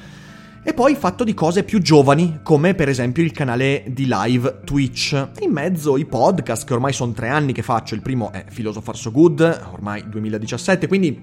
e 0.68 0.74
poi 0.74 0.94
fatto 0.96 1.24
di 1.24 1.32
cose 1.32 1.64
più 1.64 1.80
giovani, 1.80 2.40
come 2.42 2.74
per 2.74 2.90
esempio 2.90 3.22
il 3.22 3.32
canale 3.32 3.84
di 3.86 4.06
live 4.06 4.60
Twitch. 4.66 5.28
In 5.40 5.50
mezzo 5.50 5.96
i 5.96 6.04
podcast, 6.04 6.66
che 6.66 6.74
ormai 6.74 6.92
sono 6.92 7.12
tre 7.12 7.28
anni 7.28 7.54
che 7.54 7.62
faccio, 7.62 7.94
il 7.94 8.02
primo 8.02 8.30
è 8.32 8.44
Philosopher 8.52 8.94
So 8.94 9.10
Good, 9.10 9.68
ormai 9.72 10.06
2017, 10.06 10.86
quindi 10.86 11.18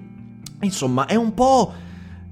insomma 0.61 1.05
è 1.05 1.13
un 1.13 1.35
po' 1.35 1.71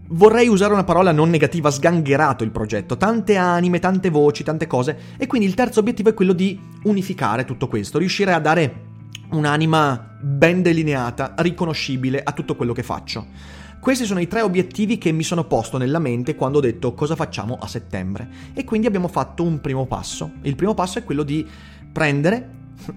vorrei 0.07 0.47
usare 0.47 0.73
una 0.73 0.83
parola 0.83 1.11
non 1.11 1.29
negativa, 1.29 1.69
sgangherato 1.69 2.43
il 2.43 2.49
progetto, 2.49 2.97
tante 2.97 3.35
anime, 3.35 3.77
tante 3.77 4.09
voci, 4.09 4.43
tante 4.43 4.65
cose, 4.65 4.97
e 5.15 5.27
quindi 5.27 5.45
il 5.45 5.53
terzo 5.53 5.81
obiettivo 5.81 6.09
è 6.09 6.15
quello 6.15 6.33
di 6.33 6.59
unificare 6.85 7.45
tutto 7.45 7.67
questo, 7.67 7.99
riuscire 7.99 8.33
a 8.33 8.39
dare 8.39 8.85
un'anima 9.29 10.17
ben 10.19 10.63
delineata, 10.63 11.35
riconoscibile 11.37 12.23
a 12.23 12.31
tutto 12.31 12.55
quello 12.55 12.73
che 12.73 12.81
faccio. 12.81 13.61
Questi 13.83 14.05
sono 14.05 14.21
i 14.21 14.29
tre 14.29 14.39
obiettivi 14.39 14.97
che 14.97 15.11
mi 15.11 15.23
sono 15.23 15.43
posto 15.43 15.77
nella 15.77 15.99
mente 15.99 16.35
quando 16.35 16.59
ho 16.59 16.61
detto 16.61 16.93
cosa 16.93 17.17
facciamo 17.17 17.57
a 17.59 17.67
settembre. 17.67 18.29
E 18.53 18.63
quindi 18.63 18.87
abbiamo 18.87 19.09
fatto 19.09 19.43
un 19.43 19.59
primo 19.59 19.85
passo. 19.87 20.35
Il 20.43 20.55
primo 20.55 20.73
passo 20.73 20.99
è 20.99 21.03
quello 21.03 21.23
di 21.23 21.45
prendere 21.91 22.49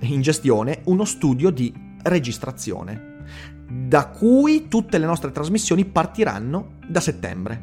in 0.03 0.21
gestione 0.21 0.83
uno 0.85 1.05
studio 1.05 1.51
di 1.51 1.75
registrazione 2.05 3.25
da 3.69 4.07
cui 4.07 4.69
tutte 4.69 4.99
le 4.99 5.07
nostre 5.07 5.33
trasmissioni 5.33 5.85
partiranno 5.87 6.75
da 6.87 7.01
settembre. 7.01 7.63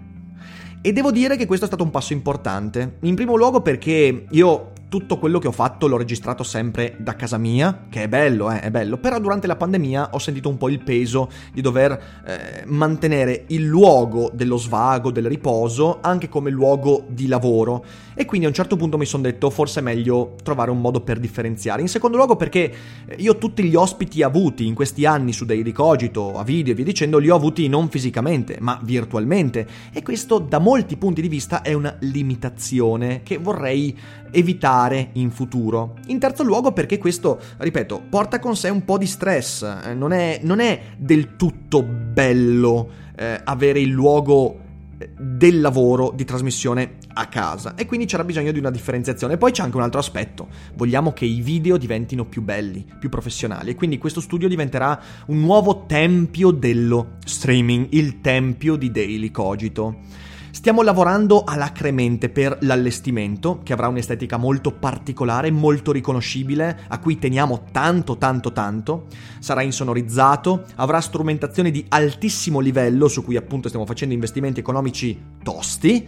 E 0.81 0.91
devo 0.91 1.09
dire 1.09 1.37
che 1.37 1.45
questo 1.45 1.63
è 1.63 1.69
stato 1.69 1.85
un 1.85 1.91
passo 1.91 2.11
importante. 2.11 2.97
In 3.03 3.15
primo 3.15 3.37
luogo 3.37 3.61
perché 3.61 4.25
io 4.29 4.72
tutto 4.93 5.17
quello 5.17 5.39
che 5.39 5.47
ho 5.47 5.51
fatto 5.51 5.87
l'ho 5.87 5.97
registrato 5.97 6.43
sempre 6.43 6.97
da 6.99 7.15
casa 7.15 7.39
mia, 7.39 7.85
che 7.89 8.03
è 8.03 8.07
bello, 8.07 8.51
eh, 8.51 8.59
è 8.59 8.69
bello, 8.69 8.99
però 8.99 9.19
durante 9.19 9.47
la 9.47 9.55
pandemia 9.55 10.09
ho 10.11 10.19
sentito 10.19 10.49
un 10.49 10.57
po' 10.57 10.69
il 10.69 10.83
peso 10.83 11.31
di 11.51 11.61
dover 11.61 12.21
eh, 12.23 12.63
mantenere 12.67 13.45
il 13.47 13.63
luogo 13.63 14.29
dello 14.31 14.55
svago, 14.57 15.09
del 15.09 15.25
riposo, 15.25 15.97
anche 15.99 16.29
come 16.29 16.51
luogo 16.51 17.05
di 17.09 17.25
lavoro. 17.25 17.83
E 18.13 18.25
quindi 18.25 18.45
a 18.45 18.49
un 18.49 18.53
certo 18.53 18.75
punto 18.75 18.99
mi 18.99 19.07
sono 19.07 19.23
detto 19.23 19.49
forse 19.49 19.79
è 19.79 19.81
meglio 19.81 20.35
trovare 20.43 20.69
un 20.69 20.79
modo 20.79 21.01
per 21.01 21.17
differenziare. 21.17 21.81
In 21.81 21.87
secondo 21.87 22.15
luogo 22.15 22.35
perché 22.35 22.71
io 23.17 23.39
tutti 23.39 23.63
gli 23.63 23.73
ospiti 23.73 24.21
avuti 24.21 24.67
in 24.67 24.75
questi 24.75 25.07
anni 25.07 25.33
su 25.33 25.45
Daily 25.45 25.71
Cogito, 25.71 26.37
a 26.37 26.43
video 26.43 26.73
e 26.73 26.75
via 26.75 26.85
dicendo, 26.85 27.17
li 27.17 27.29
ho 27.29 27.35
avuti 27.35 27.67
non 27.67 27.89
fisicamente, 27.89 28.57
ma 28.59 28.79
virtualmente. 28.83 29.65
E 29.91 30.03
questo 30.03 30.37
da 30.37 30.59
molti 30.59 30.97
punti 30.97 31.21
di 31.23 31.29
vista 31.29 31.63
è 31.63 31.73
una 31.73 31.95
limitazione 32.01 33.21
che 33.23 33.39
vorrei 33.39 33.97
evitare 34.33 35.09
in 35.13 35.31
futuro. 35.31 35.95
In 36.07 36.19
terzo 36.19 36.43
luogo 36.43 36.73
perché 36.73 36.97
questo, 36.97 37.39
ripeto, 37.57 38.03
porta 38.09 38.39
con 38.39 38.55
sé 38.55 38.69
un 38.69 38.83
po' 38.83 38.97
di 38.97 39.05
stress, 39.05 39.61
eh, 39.61 39.93
non, 39.93 40.11
è, 40.11 40.39
non, 40.43 40.59
è, 40.59 40.79
del 40.97 41.35
tutto 41.35 41.83
bello 41.83 42.89
eh, 43.15 43.39
avere 43.43 43.79
il 43.79 43.89
luogo 43.89 44.59
eh, 44.97 45.09
del 45.15 45.61
lavoro 45.61 46.11
di 46.15 46.25
trasmissione 46.25 46.97
a 47.13 47.27
casa 47.27 47.75
e 47.75 47.85
quindi 47.85 48.05
c'era 48.07 48.23
bisogno 48.23 48.51
di 48.51 48.59
una 48.59 48.71
differenziazione. 48.71 49.37
Poi 49.37 49.51
c'è 49.51 49.63
anche 49.63 49.77
un 49.77 49.83
altro 49.83 49.99
aspetto, 49.99 50.47
vogliamo 50.75 51.13
che 51.13 51.25
i 51.25 51.41
video 51.41 51.77
diventino 51.77 52.25
più 52.25 52.41
belli, 52.41 52.85
più 52.99 53.09
professionali 53.09 53.71
e 53.71 53.75
quindi 53.75 53.97
questo 53.97 54.19
studio 54.19 54.47
diventerà 54.47 54.99
un 55.27 55.39
nuovo 55.39 55.85
tempio 55.85 56.51
dello 56.51 57.17
streaming, 57.23 57.87
il 57.91 58.21
tempio 58.21 58.75
di 58.75 58.91
Daily 58.91 59.31
Cogito. 59.31 60.21
Stiamo 60.63 60.81
lavorando 60.81 61.43
alacremente 61.43 62.29
per 62.29 62.59
l'allestimento, 62.61 63.59
che 63.63 63.73
avrà 63.73 63.89
un'estetica 63.89 64.37
molto 64.37 64.71
particolare, 64.71 65.51
molto 65.51 65.91
riconoscibile, 65.91 66.85
a 66.87 66.99
cui 66.99 67.19
teniamo 67.19 67.65
tanto 67.73 68.15
tanto 68.15 68.53
tanto. 68.53 69.07
Sarà 69.39 69.61
insonorizzato, 69.61 70.63
avrà 70.75 71.01
strumentazione 71.01 71.69
di 71.69 71.83
altissimo 71.89 72.61
livello, 72.61 73.09
su 73.09 73.25
cui 73.25 73.35
appunto 73.35 73.67
stiamo 73.67 73.85
facendo 73.85 74.13
investimenti 74.13 74.61
economici 74.61 75.21
tosti. 75.43 76.07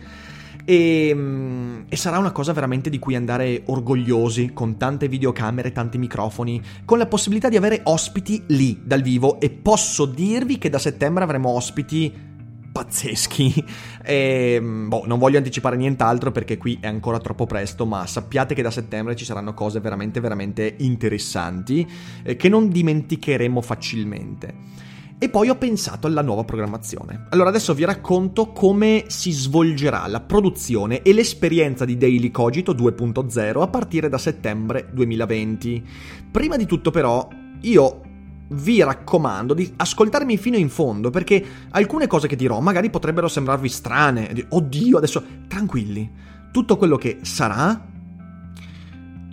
E, 0.64 1.12
mm, 1.14 1.82
e, 1.90 1.96
sarà 1.98 2.18
una 2.18 2.32
cosa 2.32 2.54
veramente 2.54 2.90
di 2.90 2.98
cui 2.98 3.16
andare 3.16 3.64
orgogliosi, 3.66 4.52
con 4.54 4.78
tante 4.78 5.10
videocamere, 5.10 5.74
tanti 5.74 5.98
microfoni, 5.98 6.62
con 6.86 6.98
la 6.98 7.08
possibilità 7.08 7.50
di 7.50 7.58
avere 7.58 7.82
ospiti 7.84 8.42
lì 8.48 8.80
dal 8.82 9.02
vivo 9.02 9.38
e 9.42 9.50
posso 9.50 10.06
dirvi 10.06 10.58
che 10.58 10.70
da 10.70 10.80
settembre 10.80 11.26
avremo 11.26 11.50
ospiti 11.50 12.34
pazzeschi. 12.76 13.64
E, 14.04 14.56
ehm, 14.60 14.90
boh, 14.90 15.04
non 15.06 15.18
voglio 15.18 15.38
anticipare 15.38 15.78
nient'altro 15.78 16.32
perché 16.32 16.58
qui 16.58 16.78
è 16.82 16.88
ancora 16.88 17.20
troppo 17.20 17.46
presto, 17.46 17.86
ma 17.86 18.06
sappiate 18.06 18.54
che 18.54 18.62
da 18.62 18.70
settembre 18.72 19.16
ci 19.16 19.24
saranno 19.24 19.54
cose 19.54 19.80
veramente, 19.80 20.20
veramente 20.20 20.76
interessanti 20.80 21.88
eh, 22.24 22.36
che 22.36 22.50
non 22.50 22.68
dimenticheremo 22.68 23.62
facilmente. 23.62 24.84
E 25.18 25.30
poi 25.30 25.48
ho 25.48 25.56
pensato 25.56 26.08
alla 26.08 26.22
nuova 26.22 26.44
programmazione. 26.44 27.28
Allora 27.30 27.48
adesso 27.48 27.74
vi 27.74 27.86
racconto 27.86 28.48
come 28.52 29.06
si 29.08 29.32
svolgerà 29.32 30.06
la 30.08 30.20
produzione 30.20 31.02
e 31.02 31.14
l'esperienza 31.14 31.86
di 31.86 31.96
Daily 31.96 32.32
Cogito 32.32 32.74
2.0 32.74 33.62
a 33.62 33.68
partire 33.68 34.10
da 34.10 34.18
settembre 34.18 34.90
2020. 34.92 35.84
Prima 36.30 36.58
di 36.58 36.66
tutto 36.66 36.92
però 36.92 37.26
io 37.62 38.02
vi 38.50 38.84
raccomando 38.84 39.54
di 39.54 39.72
ascoltarmi 39.76 40.38
fino 40.38 40.58
in 40.58 40.70
fondo 40.70 41.10
perché 41.10 41.44
alcune 41.72 42.08
cose 42.08 42.28
che 42.28 42.36
dirò 42.36 42.60
magari 42.60 42.90
potrebbero 42.90 43.28
sembrarvi 43.28 43.70
strane. 43.70 44.48
Oddio, 44.50 44.98
adesso 44.98 45.24
tranquilli. 45.48 46.12
Tutto 46.52 46.78
quello 46.78 46.98
che 46.98 47.20
sarà 47.24 47.94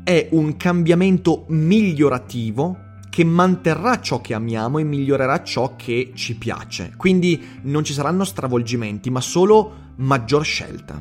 è 0.03 0.29
un 0.33 0.57
cambiamento 0.57 1.45
migliorativo 1.49 2.91
che 3.09 3.25
manterrà 3.25 4.01
ciò 4.01 4.21
che 4.23 4.33
amiamo 4.33 4.79
e 4.79 4.85
migliorerà 4.85 5.43
ciò 5.43 5.77
che 5.77 6.13
ci 6.15 6.37
piace. 6.37 6.95
Quindi 6.97 7.61
non 7.65 7.85
ci 7.85 7.93
saranno 7.93 8.25
stravolgimenti, 8.25 9.11
ma 9.11 9.21
solo 9.21 9.91
maggior 9.97 10.43
scelta. 10.45 11.01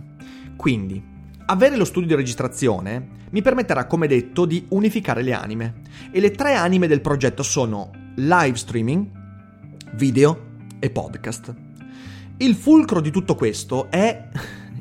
Quindi, 0.58 1.02
avere 1.46 1.78
lo 1.78 1.86
studio 1.86 2.10
di 2.10 2.16
registrazione 2.16 3.20
mi 3.32 3.42
permetterà, 3.42 3.88
come 3.88 4.08
detto, 4.08 4.46
di 4.46 4.66
unificare 4.70 5.24
le 5.24 5.32
anime. 5.32 5.74
E 6.12 6.20
le 6.20 6.32
tre 6.32 6.54
anime 6.54 6.88
del 6.88 7.00
progetto 7.00 7.44
sono 7.44 7.92
live 8.16 8.58
streaming, 8.58 9.10
video 9.94 10.50
e 10.80 10.90
podcast. 10.90 11.56
Il 12.38 12.56
fulcro 12.56 13.00
di 13.00 13.10
tutto 13.10 13.36
questo 13.36 13.90
è 13.90 14.28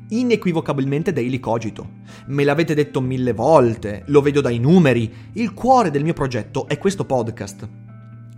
inequivocabilmente 0.08 1.12
Daily 1.12 1.38
Cogito. 1.38 1.98
Me 2.26 2.42
l'avete 2.42 2.74
detto 2.74 3.00
mille 3.00 3.32
volte, 3.32 4.02
lo 4.06 4.20
vedo 4.20 4.40
dai 4.40 4.58
numeri, 4.58 5.12
il 5.34 5.54
cuore 5.54 5.90
del 5.90 6.02
mio 6.02 6.12
progetto 6.12 6.66
è 6.66 6.76
questo 6.78 7.04
podcast. 7.04 7.68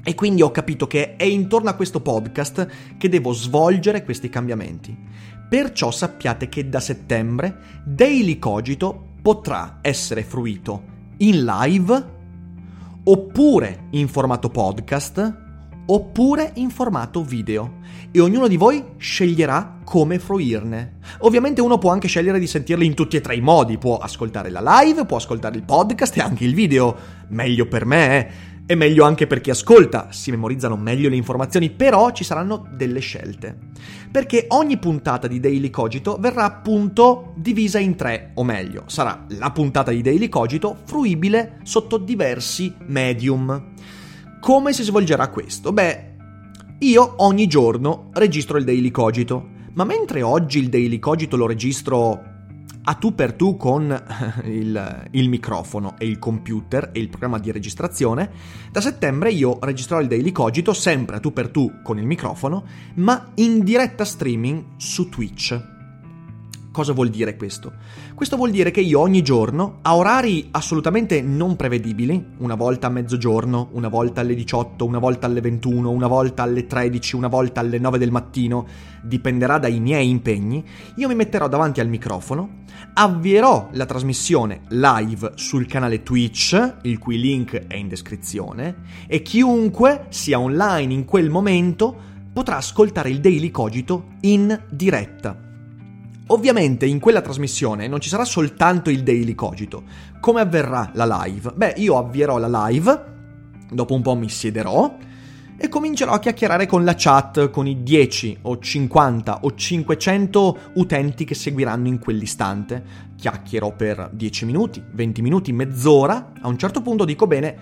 E 0.05 0.15
quindi 0.15 0.43
ho 0.43 0.51
capito 0.51 0.87
che 0.87 1.17
è 1.17 1.25
intorno 1.25 1.71
a 1.71 1.75
questo 1.75 2.01
podcast 2.01 2.97
che 2.99 3.09
devo 3.09 3.33
svolgere 3.33 4.05
questi 4.05 4.29
cambiamenti. 4.29 4.95
Perciò 5.49 5.91
sappiate 5.91 6.51
che 6.51 6.69
da 6.69 6.81
settembre 6.81 7.83
Daily 7.85 8.39
Cogito 8.39 9.11
potrà 9.23 9.79
essere 9.81 10.23
fruito 10.23 10.83
in 11.19 11.45
live 11.45 12.21
oppure 13.05 13.89
in 13.91 14.09
formato 14.09 14.49
podcast, 14.49 15.41
oppure 15.87 16.53
in 16.55 16.71
formato 16.71 17.23
video. 17.23 17.81
E 18.11 18.21
ognuno 18.21 18.47
di 18.47 18.57
voi 18.57 18.85
sceglierà 18.99 19.79
come 19.85 20.19
fruirne. 20.19 20.99
Ovviamente 21.21 21.61
uno 21.61 21.79
può 21.79 21.91
anche 21.91 22.09
scegliere 22.09 22.39
di 22.39 22.47
sentirli 22.47 22.87
in 22.87 22.95
tutti 22.95 23.17
e 23.17 23.21
tre 23.21 23.37
i 23.37 23.41
modi, 23.41 23.79
può 23.79 23.99
ascoltare 23.99 24.51
la 24.51 24.63
live, 24.63 25.07
può 25.07 25.17
ascoltare 25.17 25.57
il 25.57 25.65
podcast 25.65 26.17
e 26.17 26.21
anche 26.21 26.45
il 26.45 26.55
video. 26.55 26.97
Meglio 27.29 27.67
per 27.67 27.85
me, 27.87 28.31
È 28.65 28.77
meglio 28.77 29.05
anche 29.05 29.27
per 29.27 29.41
chi 29.41 29.51
ascolta, 29.51 30.13
si 30.13 30.31
memorizzano 30.31 30.77
meglio 30.77 31.09
le 31.09 31.17
informazioni, 31.17 31.69
però 31.69 32.13
ci 32.13 32.23
saranno 32.23 32.69
delle 32.73 33.01
scelte. 33.01 33.59
Perché 34.11 34.47
ogni 34.51 34.79
puntata 34.79 35.27
di 35.27 35.41
Daily 35.41 35.69
Cogito 35.69 36.17
verrà 36.21 36.45
appunto 36.45 37.33
divisa 37.37 37.81
in 37.81 37.97
tre, 37.97 38.31
o 38.35 38.45
meglio, 38.45 38.85
sarà 38.87 39.27
la 39.31 39.51
puntata 39.51 39.91
di 39.91 40.01
Daily 40.01 40.29
Cogito 40.29 40.79
fruibile 40.85 41.59
sotto 41.65 41.99
diversi 41.99 42.73
medium. 42.87 43.73
Come 44.41 44.73
si 44.73 44.85
svolgerà 44.85 45.29
questo? 45.29 45.73
Beh, 45.73 46.15
io 46.79 47.15
ogni 47.19 47.49
giorno 47.49 48.11
registro 48.13 48.59
il 48.59 48.65
Daily 48.65 48.93
Cogito, 48.93 49.49
ma 49.75 49.85
mentre 49.85 50.23
oggi 50.23 50.61
il 50.61 50.69
Daily 50.69 51.01
Cogito 51.01 51.37
lo 51.37 51.47
registro 51.47 52.32
a 52.85 52.95
tu 52.95 53.15
per 53.15 53.35
tu 53.35 53.57
con 53.57 54.03
il, 54.45 55.09
il, 55.11 55.29
microfono 55.29 55.95
e 55.99 56.07
il 56.07 56.19
computer 56.19 56.91
e 56.93 57.01
il 57.01 57.09
programma 57.09 57.39
di 57.39 57.53
registrazione, 57.53 58.31
da 58.71 58.81
settembre 58.81 59.31
io 59.31 59.59
registrerò 59.61 60.01
il 60.01 60.09
Daily 60.09 60.33
Cogito 60.33 60.73
sempre 60.73 61.17
a 61.17 61.21
tu 61.21 61.33
per 61.33 61.49
tu 61.49 61.81
con 61.83 61.99
il 61.99 62.07
microfono, 62.07 62.65
ma 62.95 63.31
in 63.35 63.63
diretta 63.63 64.05
streaming 64.05 64.65
su 64.77 65.09
Twitch. 65.09 65.72
Cosa 66.73 66.95
vuol 66.95 67.11
dire 67.11 67.37
questo? 67.37 67.71
Questo 68.15 68.37
vuol 68.37 68.51
dire 68.51 68.71
che 68.71 68.81
io 68.81 68.99
ogni 68.99 69.21
giorno, 69.21 69.81
a 69.83 69.95
orari 69.95 70.49
assolutamente 70.53 71.21
non 71.21 71.55
prevedibili, 71.55 72.29
una 72.39 72.55
volta 72.55 72.87
a 72.87 72.91
mezzogiorno, 72.91 73.69
una 73.73 73.89
volta 73.89 74.23
alle 74.23 74.35
18, 74.35 74.83
una 74.87 74.99
volta 74.99 75.27
alle 75.27 75.43
21, 75.43 75.91
una 75.91 76.07
volta 76.07 76.43
alle 76.43 76.67
13, 76.67 77.15
una 77.15 77.29
volta 77.29 77.61
alle 77.61 77.79
9 77.79 77.99
del 77.99 78.11
mattino, 78.11 78.67
dipenderà 79.03 79.59
dai 79.59 79.81
miei 79.81 80.09
impegni, 80.09 80.65
io 80.97 81.09
mi 81.09 81.15
metterò 81.15 81.47
davanti 81.47 81.81
al 81.81 81.89
microfono, 81.89 82.63
avvierò 82.95 83.69
la 83.73 83.85
trasmissione 83.85 84.63
live 84.69 85.33
sul 85.35 85.67
canale 85.67 86.03
Twitch, 86.03 86.77
il 86.85 86.97
cui 86.97 87.21
link 87.21 87.67
è 87.67 87.75
in 87.75 87.89
descrizione, 87.89 88.77
e 89.07 89.21
chiunque 89.21 90.07
sia 90.09 90.41
online 90.41 90.95
in 90.95 91.05
quel 91.05 91.29
momento 91.29 91.95
potrà 92.33 92.57
ascoltare 92.57 93.11
il 93.11 93.21
Daily 93.21 93.51
Cogito 93.51 94.13
in 94.23 94.59
diretta. 94.71 95.51
Ovviamente 96.33 96.87
in 96.87 96.99
quella 96.99 97.21
trasmissione 97.21 97.87
non 97.89 98.01
ci 98.01 98.09
sarà 98.09 98.25
soltanto 98.25 98.89
il 98.89 99.03
Daily 99.03 99.35
Cogito. 99.35 99.83
Come 100.19 100.41
avverrà 100.41 100.91
la 100.95 101.25
live? 101.25 101.53
Beh, 101.55 101.75
io 101.77 101.99
avvierò 101.99 102.39
la 102.39 102.69
live, 102.69 103.05
dopo 103.71 103.93
un 103.93 104.01
po' 104.01 104.15
mi 104.15 104.31
siederò 104.31 104.97
e 105.59 105.69
comincerò 105.69 106.13
a 106.13 106.19
chiacchierare 106.19 106.65
con 106.65 106.85
la 106.85 106.95
chat, 106.97 107.51
con 107.51 107.67
i 107.67 107.83
10 107.83 108.39
o 108.43 108.59
50 108.59 109.41
o 109.43 109.55
500 109.55 110.59
utenti 110.77 111.25
che 111.27 111.35
seguiranno 111.35 111.89
in 111.89 111.99
quell'istante. 111.99 112.83
Chiacchierò 113.15 113.77
per 113.77 114.09
10 114.11 114.47
minuti, 114.47 114.83
20 114.91 115.21
minuti, 115.21 115.53
mezz'ora. 115.53 116.33
A 116.41 116.49
un 116.49 116.57
certo 116.57 116.81
punto 116.81 117.05
dico 117.05 117.27
bene, 117.27 117.57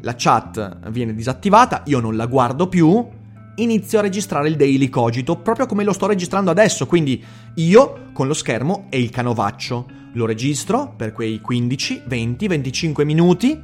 la 0.00 0.14
chat 0.16 0.88
viene 0.88 1.14
disattivata, 1.14 1.82
io 1.84 2.00
non 2.00 2.16
la 2.16 2.24
guardo 2.24 2.68
più, 2.68 3.06
inizio 3.56 3.98
a 3.98 4.02
registrare 4.02 4.48
il 4.48 4.56
Daily 4.56 4.88
Cogito, 4.88 5.36
proprio 5.36 5.66
come 5.66 5.84
lo 5.84 5.92
sto 5.92 6.06
registrando 6.06 6.50
adesso, 6.50 6.86
quindi 6.86 7.22
io 7.54 8.10
con 8.12 8.26
lo 8.26 8.34
schermo 8.34 8.86
e 8.90 9.00
il 9.00 9.10
canovaccio. 9.10 10.02
Lo 10.14 10.26
registro 10.26 10.94
per 10.96 11.12
quei 11.12 11.40
15, 11.40 12.02
20, 12.06 12.46
25 12.46 13.04
minuti. 13.04 13.60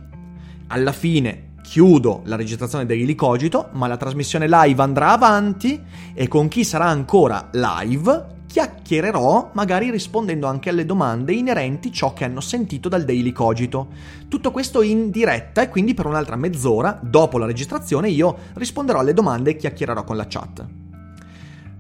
Alla 0.69 0.93
fine 0.93 1.53
chiudo 1.63 2.23
la 2.25 2.37
registrazione 2.37 2.87
del 2.87 3.15
Cogito, 3.15 3.69
ma 3.73 3.87
la 3.87 3.97
trasmissione 3.97 4.49
live 4.49 4.83
andrà 4.83 5.13
avanti 5.13 5.81
e 6.15 6.27
con 6.29 6.49
chi 6.49 6.65
sarà 6.65 6.87
ancora 6.87 7.49
live 7.53 8.39
chiacchiererò, 8.51 9.51
magari 9.53 9.93
rispondendo 9.93 10.49
anche 10.49 10.71
alle 10.71 10.85
domande 10.85 11.33
inerenti 11.33 11.93
ciò 11.93 12.13
che 12.13 12.25
hanno 12.25 12.41
sentito 12.41 12.89
dal 12.89 13.05
Daily 13.05 13.31
Cogito. 13.31 13.91
Tutto 14.27 14.51
questo 14.51 14.83
in 14.83 15.11
diretta 15.11 15.63
e 15.63 15.69
quindi 15.69 15.95
per 15.95 16.07
un'altra 16.07 16.35
mezz'ora, 16.35 16.99
dopo 17.01 17.39
la 17.39 17.47
registrazione, 17.47 18.09
io 18.09 18.37
risponderò 18.55 18.99
alle 18.99 19.15
domande 19.15 19.51
e 19.51 19.57
chiacchiererò 19.57 20.03
con 20.03 20.17
la 20.17 20.27
chat. 20.27 20.67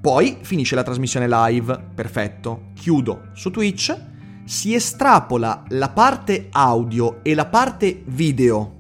Poi 0.00 0.38
finisce 0.42 0.76
la 0.76 0.84
trasmissione 0.84 1.26
live, 1.28 1.76
perfetto, 1.92 2.66
chiudo 2.74 3.30
su 3.32 3.50
Twitch, 3.50 4.00
si 4.44 4.72
estrapola 4.72 5.64
la 5.70 5.88
parte 5.88 6.50
audio 6.52 7.18
e 7.24 7.34
la 7.34 7.46
parte 7.46 8.00
video 8.06 8.76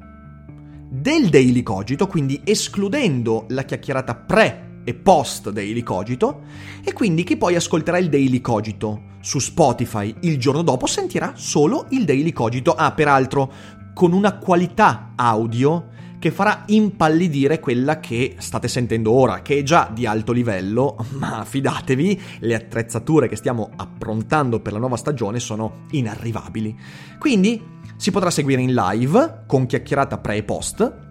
del 0.88 1.28
Daily 1.28 1.64
Cogito, 1.64 2.06
quindi 2.06 2.40
escludendo 2.44 3.46
la 3.48 3.64
chiacchierata 3.64 4.14
pre 4.14 4.68
e 4.84 4.94
post 4.94 5.50
Daily 5.50 5.82
Cogito 5.82 6.42
e 6.82 6.92
quindi 6.92 7.24
chi 7.24 7.36
poi 7.36 7.54
ascolterà 7.54 7.98
il 7.98 8.08
Daily 8.08 8.40
Cogito 8.40 9.08
su 9.20 9.38
Spotify 9.38 10.14
il 10.20 10.38
giorno 10.38 10.62
dopo 10.62 10.86
sentirà 10.86 11.32
solo 11.36 11.86
il 11.90 12.04
Daily 12.04 12.32
Cogito. 12.32 12.72
Ah, 12.72 12.92
peraltro, 12.92 13.52
con 13.94 14.12
una 14.12 14.38
qualità 14.38 15.12
audio 15.16 15.88
che 16.18 16.30
farà 16.30 16.64
impallidire 16.66 17.60
quella 17.60 17.98
che 17.98 18.36
state 18.38 18.68
sentendo 18.68 19.10
ora, 19.10 19.40
che 19.40 19.58
è 19.58 19.62
già 19.62 19.90
di 19.92 20.06
alto 20.06 20.32
livello, 20.32 20.96
ma 21.18 21.44
fidatevi, 21.44 22.20
le 22.40 22.54
attrezzature 22.54 23.26
che 23.26 23.36
stiamo 23.36 23.70
approntando 23.74 24.60
per 24.60 24.74
la 24.74 24.78
nuova 24.78 24.96
stagione 24.96 25.40
sono 25.40 25.86
inarrivabili. 25.90 26.78
Quindi 27.18 27.78
si 27.96 28.10
potrà 28.10 28.30
seguire 28.30 28.60
in 28.62 28.74
live 28.74 29.44
con 29.46 29.66
chiacchierata 29.66 30.18
pre 30.18 30.36
e 30.36 30.42
post 30.42 31.08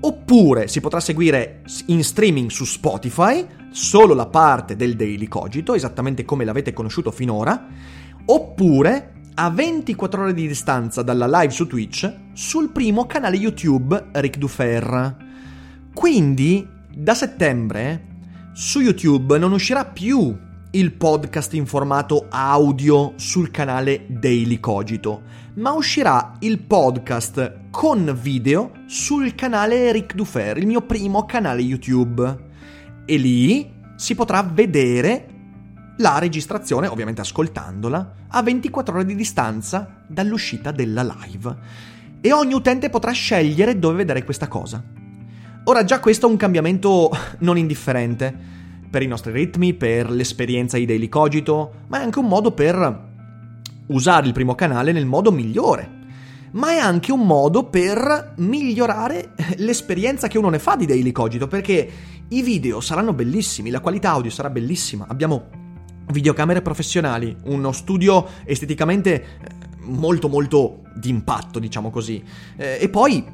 oppure 0.00 0.68
si 0.68 0.80
potrà 0.80 1.00
seguire 1.00 1.62
in 1.86 2.02
streaming 2.02 2.50
su 2.50 2.64
Spotify 2.64 3.46
solo 3.70 4.14
la 4.14 4.26
parte 4.26 4.76
del 4.76 4.96
Daily 4.96 5.28
Cogito, 5.28 5.74
esattamente 5.74 6.24
come 6.24 6.44
l'avete 6.44 6.72
conosciuto 6.72 7.10
finora, 7.10 7.66
oppure 8.24 9.12
a 9.34 9.50
24 9.50 10.22
ore 10.22 10.34
di 10.34 10.46
distanza 10.46 11.02
dalla 11.02 11.26
live 11.26 11.52
su 11.52 11.66
Twitch 11.66 12.10
sul 12.32 12.70
primo 12.70 13.06
canale 13.06 13.36
YouTube 13.36 14.06
Ric 14.12 14.38
Dufer. 14.38 15.16
Quindi 15.92 16.66
da 16.94 17.14
settembre 17.14 18.14
su 18.54 18.80
YouTube 18.80 19.36
non 19.36 19.52
uscirà 19.52 19.84
più 19.84 20.34
il 20.70 20.92
podcast 20.92 21.54
in 21.54 21.66
formato 21.66 22.26
audio 22.30 23.12
sul 23.16 23.50
canale 23.50 24.04
Daily 24.08 24.58
Cogito, 24.60 25.22
ma 25.56 25.72
uscirà 25.72 26.34
il 26.40 26.58
podcast 26.58 27.70
con 27.70 28.16
video 28.20 28.72
sul 28.86 29.34
canale 29.34 29.88
Eric 29.88 30.14
Dufer, 30.14 30.58
il 30.58 30.66
mio 30.66 30.82
primo 30.82 31.24
canale 31.24 31.62
YouTube. 31.62 32.44
E 33.06 33.16
lì 33.16 33.72
si 33.96 34.14
potrà 34.14 34.42
vedere 34.42 35.28
la 35.98 36.18
registrazione, 36.18 36.88
ovviamente 36.88 37.22
ascoltandola, 37.22 38.12
a 38.28 38.42
24 38.42 38.94
ore 38.96 39.06
di 39.06 39.14
distanza 39.14 40.02
dall'uscita 40.06 40.72
della 40.72 41.02
live. 41.02 41.56
E 42.20 42.32
ogni 42.32 42.52
utente 42.52 42.90
potrà 42.90 43.12
scegliere 43.12 43.78
dove 43.78 43.96
vedere 43.96 44.24
questa 44.24 44.48
cosa. 44.48 44.84
Ora 45.64 45.84
già 45.84 46.00
questo 46.00 46.26
è 46.26 46.30
un 46.30 46.36
cambiamento 46.36 47.10
non 47.40 47.56
indifferente 47.56 48.34
per 48.90 49.00
i 49.00 49.06
nostri 49.06 49.32
ritmi, 49.32 49.72
per 49.72 50.10
l'esperienza 50.10 50.76
di 50.76 50.84
Daily 50.84 51.08
Cogito, 51.08 51.84
ma 51.86 52.00
è 52.00 52.02
anche 52.02 52.18
un 52.18 52.26
modo 52.26 52.52
per 52.52 53.14
usare 53.88 54.26
il 54.26 54.32
primo 54.32 54.54
canale 54.54 54.92
nel 54.92 55.06
modo 55.06 55.30
migliore. 55.32 56.04
Ma 56.52 56.70
è 56.70 56.78
anche 56.78 57.12
un 57.12 57.26
modo 57.26 57.64
per 57.64 58.34
migliorare 58.38 59.34
l'esperienza 59.56 60.28
che 60.28 60.38
uno 60.38 60.48
ne 60.48 60.58
fa 60.58 60.76
di 60.76 60.86
Daily 60.86 61.12
Cogito, 61.12 61.48
perché 61.48 61.90
i 62.28 62.42
video 62.42 62.80
saranno 62.80 63.12
bellissimi, 63.12 63.70
la 63.70 63.80
qualità 63.80 64.10
audio 64.10 64.30
sarà 64.30 64.48
bellissima, 64.50 65.06
abbiamo 65.08 65.64
videocamere 66.12 66.62
professionali, 66.62 67.36
uno 67.44 67.72
studio 67.72 68.26
esteticamente 68.44 69.14
eh, 69.14 69.26
molto 69.80 70.28
molto 70.28 70.82
d'impatto, 70.94 71.58
diciamo 71.58 71.90
così, 71.90 72.22
eh, 72.56 72.78
e 72.80 72.88
poi 72.88 73.24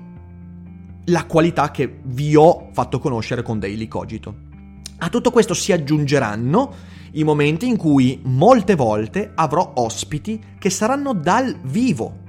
la 1.06 1.26
qualità 1.26 1.70
che 1.70 2.00
vi 2.02 2.34
ho 2.34 2.70
fatto 2.72 2.98
conoscere 2.98 3.42
con 3.42 3.58
Daily 3.58 3.88
Cogito. 3.88 4.50
A 4.98 5.08
tutto 5.08 5.30
questo 5.30 5.52
si 5.54 5.72
aggiungeranno 5.72 6.74
i 7.12 7.24
momenti 7.24 7.66
in 7.66 7.76
cui 7.76 8.20
molte 8.24 8.74
volte 8.74 9.32
avrò 9.34 9.72
ospiti 9.76 10.40
che 10.58 10.70
saranno 10.70 11.12
dal 11.12 11.58
vivo. 11.62 12.20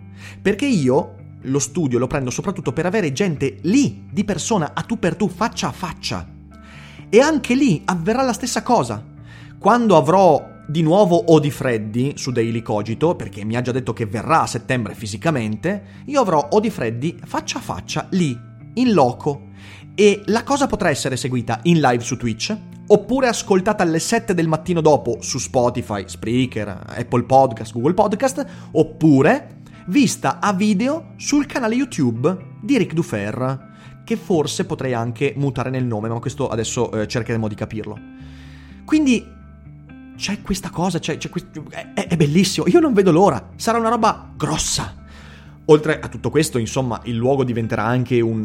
Perché 0.41 0.65
io 0.65 1.15
lo 1.41 1.59
studio 1.59 1.99
lo 1.99 2.07
prendo 2.07 2.29
soprattutto 2.29 2.71
per 2.73 2.85
avere 2.85 3.11
gente 3.11 3.57
lì, 3.61 4.07
di 4.11 4.23
persona, 4.23 4.71
a 4.73 4.81
tu 4.81 4.99
per 4.99 5.15
tu, 5.15 5.27
faccia 5.27 5.67
a 5.67 5.71
faccia. 5.71 6.27
E 7.09 7.19
anche 7.19 7.55
lì 7.55 7.81
avverrà 7.85 8.23
la 8.23 8.33
stessa 8.33 8.63
cosa. 8.63 9.03
Quando 9.57 9.95
avrò 9.95 10.51
di 10.67 10.81
nuovo 10.81 11.31
Odi 11.33 11.51
Freddy 11.51 12.13
su 12.15 12.31
Daily 12.31 12.61
Cogito, 12.61 13.15
perché 13.15 13.43
mi 13.43 13.55
ha 13.55 13.61
già 13.61 13.71
detto 13.71 13.93
che 13.93 14.05
verrà 14.05 14.41
a 14.41 14.47
settembre 14.47 14.95
fisicamente, 14.95 16.03
io 16.05 16.21
avrò 16.21 16.47
Odi 16.51 16.69
Freddy 16.69 17.17
faccia 17.23 17.59
a 17.59 17.61
faccia 17.61 18.07
lì, 18.11 18.37
in 18.75 18.93
loco, 18.93 19.49
e 19.95 20.21
la 20.25 20.43
cosa 20.43 20.67
potrà 20.67 20.89
essere 20.89 21.17
seguita 21.17 21.59
in 21.63 21.79
live 21.79 22.03
su 22.03 22.17
Twitch, 22.17 22.57
oppure 22.93 23.27
ascoltata 23.27 23.81
alle 23.81 23.97
7 23.97 24.35
del 24.35 24.47
mattino 24.47 24.79
dopo 24.79 25.17
su 25.19 25.39
Spotify, 25.39 26.03
Spreaker, 26.05 26.83
Apple 26.95 27.23
Podcast, 27.23 27.73
Google 27.73 27.95
Podcast, 27.95 28.45
oppure 28.71 29.61
vista 29.87 30.39
a 30.39 30.53
video 30.53 31.13
sul 31.17 31.47
canale 31.47 31.73
YouTube 31.73 32.37
di 32.61 32.77
Ric 32.77 32.93
Dufer, 32.93 33.71
che 34.05 34.15
forse 34.15 34.65
potrei 34.65 34.93
anche 34.93 35.33
mutare 35.35 35.71
nel 35.71 35.85
nome, 35.85 36.07
ma 36.07 36.19
questo 36.19 36.49
adesso 36.49 36.91
eh, 36.91 37.07
cercheremo 37.07 37.47
di 37.47 37.55
capirlo. 37.55 37.97
Quindi 38.85 39.27
c'è 40.15 40.43
questa 40.43 40.69
cosa, 40.69 40.99
c'è, 40.99 41.17
c'è 41.17 41.29
quest... 41.29 41.47
è, 41.95 42.07
è 42.07 42.15
bellissimo, 42.15 42.67
io 42.67 42.79
non 42.79 42.93
vedo 42.93 43.11
l'ora, 43.11 43.49
sarà 43.55 43.79
una 43.79 43.89
roba 43.89 44.31
grossa 44.37 45.02
Oltre 45.67 46.01
a 46.01 46.09
tutto 46.09 46.29
questo, 46.29 46.57
insomma, 46.57 46.99
il 47.05 47.15
luogo 47.15 47.45
diventerà 47.45 47.85
anche 47.85 48.19
un, 48.19 48.43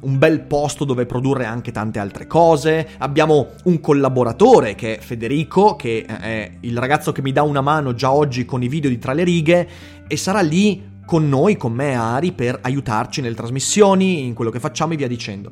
un, 0.00 0.18
bel 0.18 0.42
posto 0.42 0.84
dove 0.84 1.06
produrre 1.06 1.46
anche 1.46 1.72
tante 1.72 1.98
altre 1.98 2.26
cose. 2.26 2.90
Abbiamo 2.98 3.52
un 3.64 3.80
collaboratore 3.80 4.74
che 4.74 4.98
è 4.98 5.00
Federico, 5.00 5.76
che 5.76 6.04
è 6.04 6.56
il 6.60 6.76
ragazzo 6.76 7.12
che 7.12 7.22
mi 7.22 7.32
dà 7.32 7.42
una 7.42 7.62
mano 7.62 7.94
già 7.94 8.12
oggi 8.12 8.44
con 8.44 8.62
i 8.62 8.68
video 8.68 8.90
di 8.90 8.98
Tra 8.98 9.14
le 9.14 9.24
righe 9.24 9.68
e 10.06 10.16
sarà 10.18 10.42
lì 10.42 10.98
con 11.06 11.26
noi, 11.26 11.56
con 11.56 11.72
me 11.72 11.92
e 11.92 11.94
Ari, 11.94 12.32
per 12.32 12.58
aiutarci 12.60 13.22
nelle 13.22 13.34
trasmissioni, 13.34 14.26
in 14.26 14.34
quello 14.34 14.50
che 14.50 14.60
facciamo 14.60 14.92
e 14.92 14.96
via 14.96 15.08
dicendo. 15.08 15.50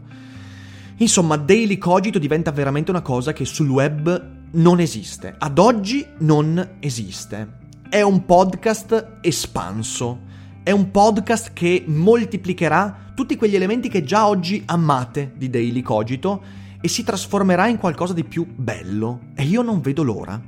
Insomma, 0.98 1.36
Daily 1.36 1.78
Cogito 1.78 2.18
diventa 2.18 2.50
veramente 2.50 2.90
una 2.90 3.00
cosa 3.00 3.32
che 3.32 3.46
sul 3.46 3.70
web 3.70 4.30
non 4.50 4.80
esiste. 4.80 5.34
Ad 5.38 5.58
oggi 5.58 6.06
non 6.18 6.76
esiste. 6.80 7.56
È 7.88 8.02
un 8.02 8.26
podcast 8.26 9.16
espanso 9.22 10.26
è 10.68 10.70
un 10.70 10.90
podcast 10.90 11.54
che 11.54 11.84
moltiplicherà 11.86 13.12
tutti 13.14 13.36
quegli 13.36 13.54
elementi 13.54 13.88
che 13.88 14.04
già 14.04 14.28
oggi 14.28 14.62
amate 14.66 15.32
di 15.34 15.48
Daily 15.48 15.80
Cogito 15.80 16.42
e 16.78 16.88
si 16.88 17.02
trasformerà 17.04 17.68
in 17.68 17.78
qualcosa 17.78 18.12
di 18.12 18.22
più 18.22 18.46
bello. 18.46 19.28
E 19.34 19.44
io 19.44 19.62
non 19.62 19.80
vedo 19.80 20.02
l'ora. 20.02 20.38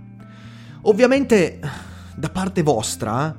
Ovviamente, 0.83 1.59
da 2.15 2.29
parte 2.29 2.63
vostra, 2.63 3.35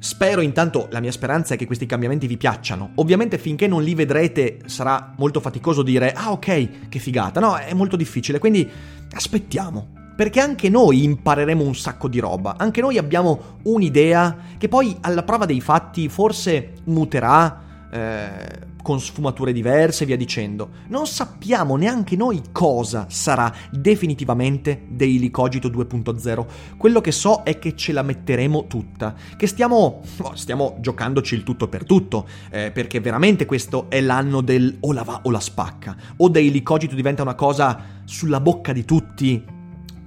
spero 0.00 0.40
intanto, 0.40 0.88
la 0.90 0.98
mia 0.98 1.12
speranza 1.12 1.54
è 1.54 1.56
che 1.56 1.66
questi 1.66 1.86
cambiamenti 1.86 2.26
vi 2.26 2.36
piacciono. 2.36 2.90
Ovviamente 2.96 3.38
finché 3.38 3.68
non 3.68 3.84
li 3.84 3.94
vedrete 3.94 4.58
sarà 4.66 5.14
molto 5.18 5.38
faticoso 5.38 5.84
dire, 5.84 6.10
ah 6.10 6.32
ok, 6.32 6.88
che 6.88 6.98
figata. 6.98 7.38
No, 7.38 7.54
è 7.54 7.74
molto 7.74 7.94
difficile, 7.94 8.40
quindi 8.40 8.68
aspettiamo 9.12 10.07
perché 10.18 10.40
anche 10.40 10.68
noi 10.68 11.04
impareremo 11.04 11.62
un 11.62 11.76
sacco 11.76 12.08
di 12.08 12.18
roba, 12.18 12.56
anche 12.58 12.80
noi 12.80 12.98
abbiamo 12.98 13.58
un'idea 13.62 14.36
che 14.58 14.66
poi 14.66 14.96
alla 15.02 15.22
prova 15.22 15.46
dei 15.46 15.60
fatti 15.60 16.08
forse 16.08 16.72
muterà 16.86 17.86
eh, 17.88 18.66
con 18.82 18.98
sfumature 18.98 19.52
diverse 19.52 20.02
e 20.02 20.06
via 20.06 20.16
dicendo. 20.16 20.70
Non 20.88 21.06
sappiamo 21.06 21.76
neanche 21.76 22.16
noi 22.16 22.42
cosa 22.50 23.06
sarà 23.08 23.54
definitivamente 23.70 24.86
Daily 24.88 25.30
Cogito 25.30 25.68
2.0. 25.68 26.46
Quello 26.76 27.00
che 27.00 27.12
so 27.12 27.42
è 27.44 27.60
che 27.60 27.76
ce 27.76 27.92
la 27.92 28.02
metteremo 28.02 28.66
tutta, 28.66 29.14
che 29.36 29.46
stiamo, 29.46 30.02
oh, 30.20 30.34
stiamo 30.34 30.78
giocandoci 30.80 31.36
il 31.36 31.44
tutto 31.44 31.68
per 31.68 31.84
tutto, 31.84 32.26
eh, 32.50 32.72
perché 32.72 32.98
veramente 32.98 33.46
questo 33.46 33.86
è 33.88 34.00
l'anno 34.00 34.40
del 34.40 34.78
o 34.80 34.92
la 34.92 35.04
va 35.04 35.20
o 35.22 35.30
la 35.30 35.38
spacca, 35.38 35.96
o 36.16 36.28
Daily 36.28 36.64
Cogito 36.64 36.96
diventa 36.96 37.22
una 37.22 37.36
cosa 37.36 38.00
sulla 38.04 38.40
bocca 38.40 38.72
di 38.72 38.84
tutti 38.84 39.56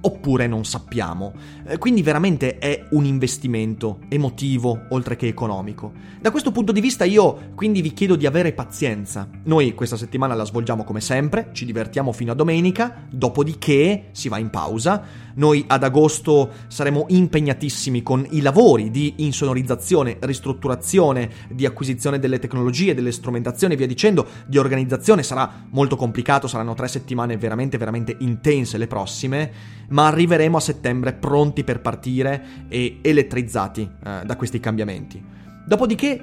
oppure 0.02 0.46
non 0.46 0.64
sappiamo. 0.64 1.32
Eh, 1.66 1.78
quindi 1.78 2.02
veramente 2.02 2.58
è 2.58 2.86
un 2.90 3.04
investimento 3.04 4.00
emotivo 4.08 4.86
oltre 4.90 5.16
che 5.16 5.26
economico. 5.26 5.92
Da 6.20 6.30
questo 6.30 6.52
punto 6.52 6.72
di 6.72 6.80
vista 6.80 7.04
io 7.04 7.50
quindi 7.54 7.80
vi 7.80 7.92
chiedo 7.92 8.16
di 8.16 8.26
avere 8.26 8.52
pazienza. 8.52 9.28
Noi 9.44 9.74
questa 9.74 9.96
settimana 9.96 10.34
la 10.34 10.44
svolgiamo 10.44 10.84
come 10.84 11.00
sempre, 11.00 11.50
ci 11.52 11.64
divertiamo 11.64 12.12
fino 12.12 12.32
a 12.32 12.34
domenica, 12.34 13.06
dopodiché 13.10 14.08
si 14.12 14.28
va 14.28 14.38
in 14.38 14.50
pausa. 14.50 15.21
Noi 15.34 15.64
ad 15.66 15.82
agosto 15.82 16.50
saremo 16.66 17.06
impegnatissimi 17.08 18.02
con 18.02 18.26
i 18.30 18.40
lavori 18.40 18.90
di 18.90 19.14
insonorizzazione, 19.18 20.18
ristrutturazione, 20.20 21.30
di 21.50 21.66
acquisizione 21.66 22.18
delle 22.18 22.38
tecnologie, 22.38 22.94
delle 22.94 23.12
strumentazioni 23.12 23.74
e 23.74 23.76
via 23.76 23.86
dicendo, 23.86 24.26
di 24.46 24.58
organizzazione. 24.58 25.22
Sarà 25.22 25.66
molto 25.70 25.96
complicato, 25.96 26.46
saranno 26.46 26.74
tre 26.74 26.88
settimane 26.88 27.36
veramente, 27.36 27.78
veramente 27.78 28.16
intense 28.20 28.78
le 28.78 28.86
prossime, 28.86 29.52
ma 29.88 30.06
arriveremo 30.06 30.56
a 30.56 30.60
settembre 30.60 31.12
pronti 31.12 31.64
per 31.64 31.80
partire 31.80 32.66
e 32.68 32.98
elettrizzati 33.02 33.82
eh, 33.82 34.20
da 34.24 34.36
questi 34.36 34.60
cambiamenti. 34.60 35.22
Dopodiché 35.64 36.20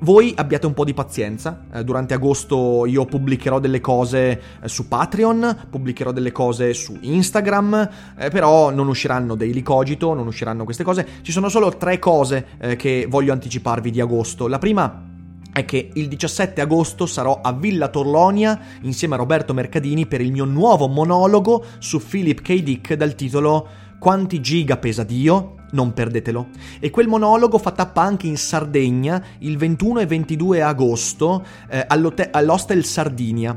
voi 0.00 0.34
abbiate 0.36 0.66
un 0.66 0.74
po' 0.74 0.84
di 0.84 0.92
pazienza, 0.92 1.66
eh, 1.72 1.84
durante 1.84 2.14
agosto 2.14 2.84
io 2.84 3.04
pubblicherò 3.04 3.58
delle 3.58 3.80
cose 3.80 4.42
eh, 4.60 4.68
su 4.68 4.88
Patreon, 4.88 5.66
pubblicherò 5.70 6.12
delle 6.12 6.32
cose 6.32 6.74
su 6.74 6.98
Instagram, 7.00 7.88
eh, 8.18 8.28
però 8.28 8.70
non 8.70 8.88
usciranno 8.88 9.34
dei 9.34 9.52
licogito, 9.52 10.12
non 10.12 10.26
usciranno 10.26 10.64
queste 10.64 10.84
cose. 10.84 11.06
Ci 11.22 11.32
sono 11.32 11.48
solo 11.48 11.76
tre 11.76 11.98
cose 11.98 12.46
eh, 12.58 12.76
che 12.76 13.06
voglio 13.08 13.32
anticiparvi 13.32 13.90
di 13.90 14.00
agosto. 14.00 14.48
La 14.48 14.58
prima 14.58 15.12
è 15.52 15.64
che 15.64 15.90
il 15.94 16.08
17 16.08 16.60
agosto 16.60 17.06
sarò 17.06 17.40
a 17.40 17.52
Villa 17.52 17.88
Torlonia 17.88 18.60
insieme 18.82 19.14
a 19.14 19.18
Roberto 19.18 19.54
Mercadini 19.54 20.06
per 20.06 20.20
il 20.20 20.32
mio 20.32 20.44
nuovo 20.44 20.88
monologo 20.88 21.64
su 21.78 22.00
Philip 22.04 22.42
K. 22.42 22.62
Dick 22.62 22.94
dal 22.94 23.14
titolo 23.14 23.68
Quanti 24.00 24.40
giga 24.40 24.76
pesa 24.76 25.02
Dio? 25.02 25.54
Non 25.74 25.92
perdetelo. 25.92 26.48
E 26.80 26.90
quel 26.90 27.08
monologo 27.08 27.58
fa 27.58 27.72
tappa 27.72 28.02
anche 28.02 28.26
in 28.26 28.36
Sardegna 28.36 29.22
il 29.38 29.56
21 29.56 30.00
e 30.00 30.06
22 30.06 30.62
agosto 30.62 31.44
eh, 31.68 31.84
all'Hostel 31.86 32.84
Sardinia. 32.84 33.56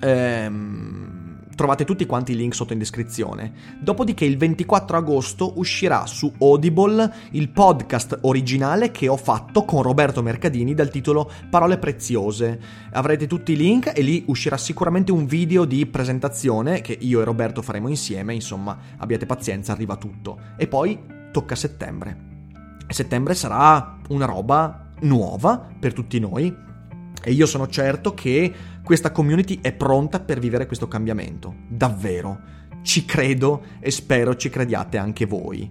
Ehm 0.00 1.20
trovate 1.60 1.84
tutti 1.84 2.06
quanti 2.06 2.32
i 2.32 2.36
link 2.36 2.54
sotto 2.54 2.72
in 2.72 2.78
descrizione. 2.78 3.52
Dopodiché 3.78 4.24
il 4.24 4.38
24 4.38 4.96
agosto 4.96 5.58
uscirà 5.58 6.06
su 6.06 6.32
Audible 6.38 7.12
il 7.32 7.50
podcast 7.50 8.20
originale 8.22 8.90
che 8.90 9.08
ho 9.08 9.18
fatto 9.18 9.66
con 9.66 9.82
Roberto 9.82 10.22
Mercadini 10.22 10.72
dal 10.72 10.88
titolo 10.88 11.30
Parole 11.50 11.76
preziose. 11.76 12.58
Avrete 12.92 13.26
tutti 13.26 13.52
i 13.52 13.56
link 13.56 13.92
e 13.94 14.00
lì 14.00 14.24
uscirà 14.28 14.56
sicuramente 14.56 15.12
un 15.12 15.26
video 15.26 15.66
di 15.66 15.84
presentazione 15.84 16.80
che 16.80 16.96
io 16.98 17.20
e 17.20 17.24
Roberto 17.24 17.60
faremo 17.60 17.88
insieme, 17.88 18.32
insomma, 18.32 18.78
abbiate 18.96 19.26
pazienza, 19.26 19.72
arriva 19.72 19.96
tutto. 19.96 20.38
E 20.56 20.66
poi 20.66 21.18
tocca 21.30 21.54
settembre. 21.54 22.28
Settembre 22.88 23.34
sarà 23.34 23.98
una 24.08 24.24
roba 24.24 24.90
nuova 25.00 25.68
per 25.78 25.92
tutti 25.92 26.18
noi 26.18 26.54
e 27.22 27.32
io 27.32 27.46
sono 27.46 27.68
certo 27.68 28.14
che 28.14 28.52
questa 28.82 29.12
community 29.12 29.60
è 29.60 29.72
pronta 29.72 30.20
per 30.20 30.38
vivere 30.38 30.66
questo 30.66 30.88
cambiamento. 30.88 31.54
Davvero. 31.68 32.58
Ci 32.82 33.04
credo 33.04 33.62
e 33.78 33.90
spero 33.90 34.36
ci 34.36 34.48
crediate 34.48 34.96
anche 34.96 35.26
voi. 35.26 35.70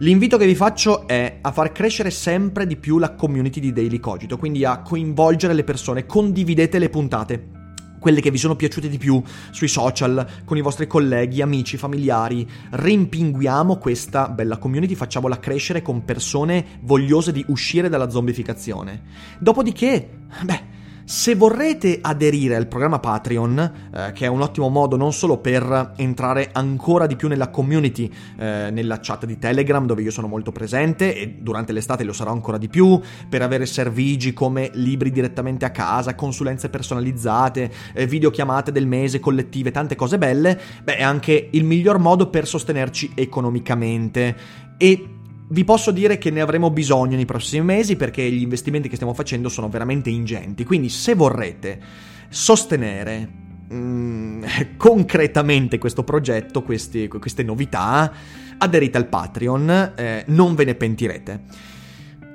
L'invito 0.00 0.36
che 0.36 0.46
vi 0.46 0.54
faccio 0.54 1.06
è 1.06 1.38
a 1.40 1.52
far 1.52 1.72
crescere 1.72 2.10
sempre 2.10 2.66
di 2.66 2.76
più 2.76 2.98
la 2.98 3.14
community 3.14 3.60
di 3.60 3.72
Daily 3.72 4.00
Cogito, 4.00 4.38
quindi 4.38 4.64
a 4.64 4.80
coinvolgere 4.80 5.52
le 5.52 5.62
persone, 5.62 6.06
condividete 6.06 6.78
le 6.78 6.88
puntate 6.88 7.59
quelle 8.00 8.20
che 8.20 8.32
vi 8.32 8.38
sono 8.38 8.56
piaciute 8.56 8.88
di 8.88 8.98
più 8.98 9.22
sui 9.52 9.68
social, 9.68 10.26
con 10.44 10.56
i 10.56 10.62
vostri 10.62 10.88
colleghi, 10.88 11.42
amici, 11.42 11.76
familiari. 11.76 12.48
Rimpinguiamo 12.70 13.76
questa 13.76 14.28
bella 14.28 14.56
community, 14.56 14.96
facciamola 14.96 15.38
crescere 15.38 15.82
con 15.82 16.04
persone 16.04 16.78
vogliose 16.80 17.30
di 17.30 17.44
uscire 17.48 17.88
dalla 17.88 18.10
zombificazione. 18.10 19.02
Dopodiché, 19.38 20.08
beh, 20.42 20.69
se 21.10 21.34
vorrete 21.34 21.98
aderire 22.00 22.54
al 22.54 22.68
programma 22.68 23.00
Patreon, 23.00 23.72
eh, 23.92 24.12
che 24.12 24.26
è 24.26 24.28
un 24.28 24.42
ottimo 24.42 24.68
modo 24.68 24.94
non 24.94 25.12
solo 25.12 25.38
per 25.38 25.94
entrare 25.96 26.50
ancora 26.52 27.08
di 27.08 27.16
più 27.16 27.26
nella 27.26 27.48
community, 27.48 28.08
eh, 28.38 28.70
nella 28.70 29.00
chat 29.00 29.26
di 29.26 29.36
Telegram 29.36 29.84
dove 29.86 30.02
io 30.02 30.12
sono 30.12 30.28
molto 30.28 30.52
presente 30.52 31.16
e 31.16 31.38
durante 31.40 31.72
l'estate 31.72 32.04
lo 32.04 32.12
sarò 32.12 32.30
ancora 32.30 32.58
di 32.58 32.68
più, 32.68 33.00
per 33.28 33.42
avere 33.42 33.66
servigi 33.66 34.32
come 34.32 34.70
libri 34.74 35.10
direttamente 35.10 35.64
a 35.64 35.72
casa, 35.72 36.14
consulenze 36.14 36.68
personalizzate, 36.68 37.72
eh, 37.92 38.06
videochiamate 38.06 38.70
del 38.70 38.86
mese, 38.86 39.18
collettive, 39.18 39.72
tante 39.72 39.96
cose 39.96 40.16
belle, 40.16 40.60
beh 40.84 40.94
è 40.94 41.02
anche 41.02 41.48
il 41.50 41.64
miglior 41.64 41.98
modo 41.98 42.30
per 42.30 42.46
sostenerci 42.46 43.10
economicamente. 43.16 44.36
E 44.76 45.19
vi 45.50 45.64
posso 45.64 45.90
dire 45.90 46.18
che 46.18 46.30
ne 46.30 46.40
avremo 46.40 46.70
bisogno 46.70 47.16
nei 47.16 47.24
prossimi 47.24 47.64
mesi 47.64 47.96
perché 47.96 48.28
gli 48.30 48.42
investimenti 48.42 48.88
che 48.88 48.94
stiamo 48.94 49.14
facendo 49.14 49.48
sono 49.48 49.68
veramente 49.68 50.10
ingenti. 50.10 50.64
Quindi 50.64 50.88
se 50.88 51.14
vorrete 51.14 51.80
sostenere 52.28 53.28
mm, 53.72 54.44
concretamente 54.76 55.78
questo 55.78 56.04
progetto, 56.04 56.62
questi, 56.62 57.08
queste 57.08 57.42
novità, 57.42 58.12
aderite 58.58 58.96
al 58.96 59.08
Patreon, 59.08 59.92
eh, 59.96 60.24
non 60.28 60.54
ve 60.54 60.64
ne 60.64 60.74
pentirete. 60.74 61.42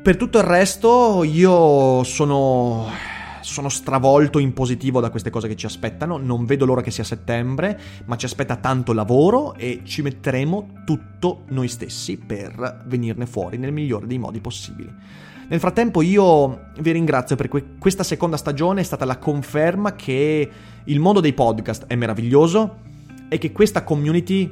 Per 0.02 0.18
tutto 0.18 0.38
il 0.38 0.44
resto 0.44 1.24
io 1.24 2.04
sono 2.04 2.88
sono 3.52 3.70
stravolto 3.70 4.40
in 4.40 4.54
positivo 4.54 5.00
da 5.00 5.10
queste 5.10 5.30
cose 5.30 5.48
che 5.48 5.56
ci 5.56 5.66
aspettano, 5.66 6.18
non 6.18 6.46
vedo 6.46 6.66
l'ora 6.66 6.82
che 6.82 6.92
sia 6.92 7.04
settembre, 7.04 7.80
ma 8.06 8.16
ci 8.16 8.26
aspetta 8.26 8.56
tanto 8.56 8.94
lavoro 8.94 9.54
e 9.56 9.82
ci 9.84 10.02
metteremo 10.02 10.82
tutto 10.86 11.44
noi 11.50 11.68
stessi 11.68 12.18
per 12.18 12.84
venirne 12.86 13.26
fuori 13.26 13.58
nel 13.58 13.72
migliore 13.72 14.08
dei 14.08 14.18
modi 14.18 14.40
possibili. 14.40 14.94
Nel 15.48 15.60
frattempo 15.60 16.02
io 16.02 16.72
vi 16.80 16.92
ringrazio 16.92 17.36
perché 17.36 17.76
questa 17.78 18.04
seconda 18.04 18.36
stagione 18.36 18.82
è 18.82 18.84
stata 18.84 19.06
la 19.06 19.20
conferma 19.20 19.94
che 19.94 20.50
il 20.84 21.00
mondo 21.00 21.20
dei 21.20 21.34
podcast 21.34 21.86
è 21.86 21.96
meraviglioso 21.96 22.78
e 23.30 23.38
che 23.38 23.52
questa 23.52 23.84
community 23.84 24.52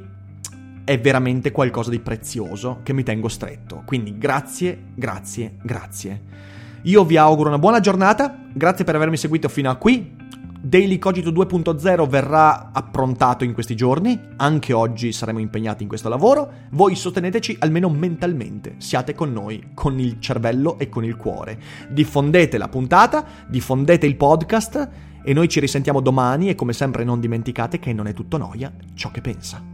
è 0.84 1.00
veramente 1.00 1.50
qualcosa 1.50 1.90
di 1.90 1.98
prezioso 1.98 2.80
che 2.82 2.92
mi 2.92 3.02
tengo 3.02 3.28
stretto. 3.28 3.82
Quindi 3.84 4.16
grazie, 4.18 4.84
grazie, 4.94 5.56
grazie. 5.62 6.53
Io 6.86 7.02
vi 7.06 7.16
auguro 7.16 7.48
una 7.48 7.58
buona 7.58 7.80
giornata, 7.80 8.44
grazie 8.52 8.84
per 8.84 8.94
avermi 8.94 9.16
seguito 9.16 9.48
fino 9.48 9.70
a 9.70 9.76
qui. 9.76 10.16
Daily 10.60 10.98
Cogito 10.98 11.30
2.0 11.30 12.06
verrà 12.06 12.72
approntato 12.72 13.42
in 13.42 13.54
questi 13.54 13.74
giorni, 13.74 14.20
anche 14.36 14.74
oggi 14.74 15.10
saremo 15.10 15.38
impegnati 15.38 15.82
in 15.82 15.88
questo 15.88 16.10
lavoro. 16.10 16.50
Voi 16.72 16.94
sosteneteci 16.94 17.56
almeno 17.60 17.88
mentalmente, 17.88 18.74
siate 18.78 19.14
con 19.14 19.32
noi, 19.32 19.70
con 19.72 19.98
il 19.98 20.20
cervello 20.20 20.78
e 20.78 20.90
con 20.90 21.04
il 21.04 21.16
cuore. 21.16 21.58
Diffondete 21.88 22.58
la 22.58 22.68
puntata, 22.68 23.24
diffondete 23.48 24.04
il 24.04 24.16
podcast 24.16 24.88
e 25.24 25.32
noi 25.32 25.48
ci 25.48 25.60
risentiamo 25.60 26.00
domani 26.00 26.50
e 26.50 26.54
come 26.54 26.74
sempre 26.74 27.02
non 27.02 27.18
dimenticate 27.18 27.78
che 27.78 27.94
non 27.94 28.08
è 28.08 28.12
tutto 28.12 28.36
noia 28.36 28.70
ciò 28.92 29.10
che 29.10 29.22
pensa. 29.22 29.73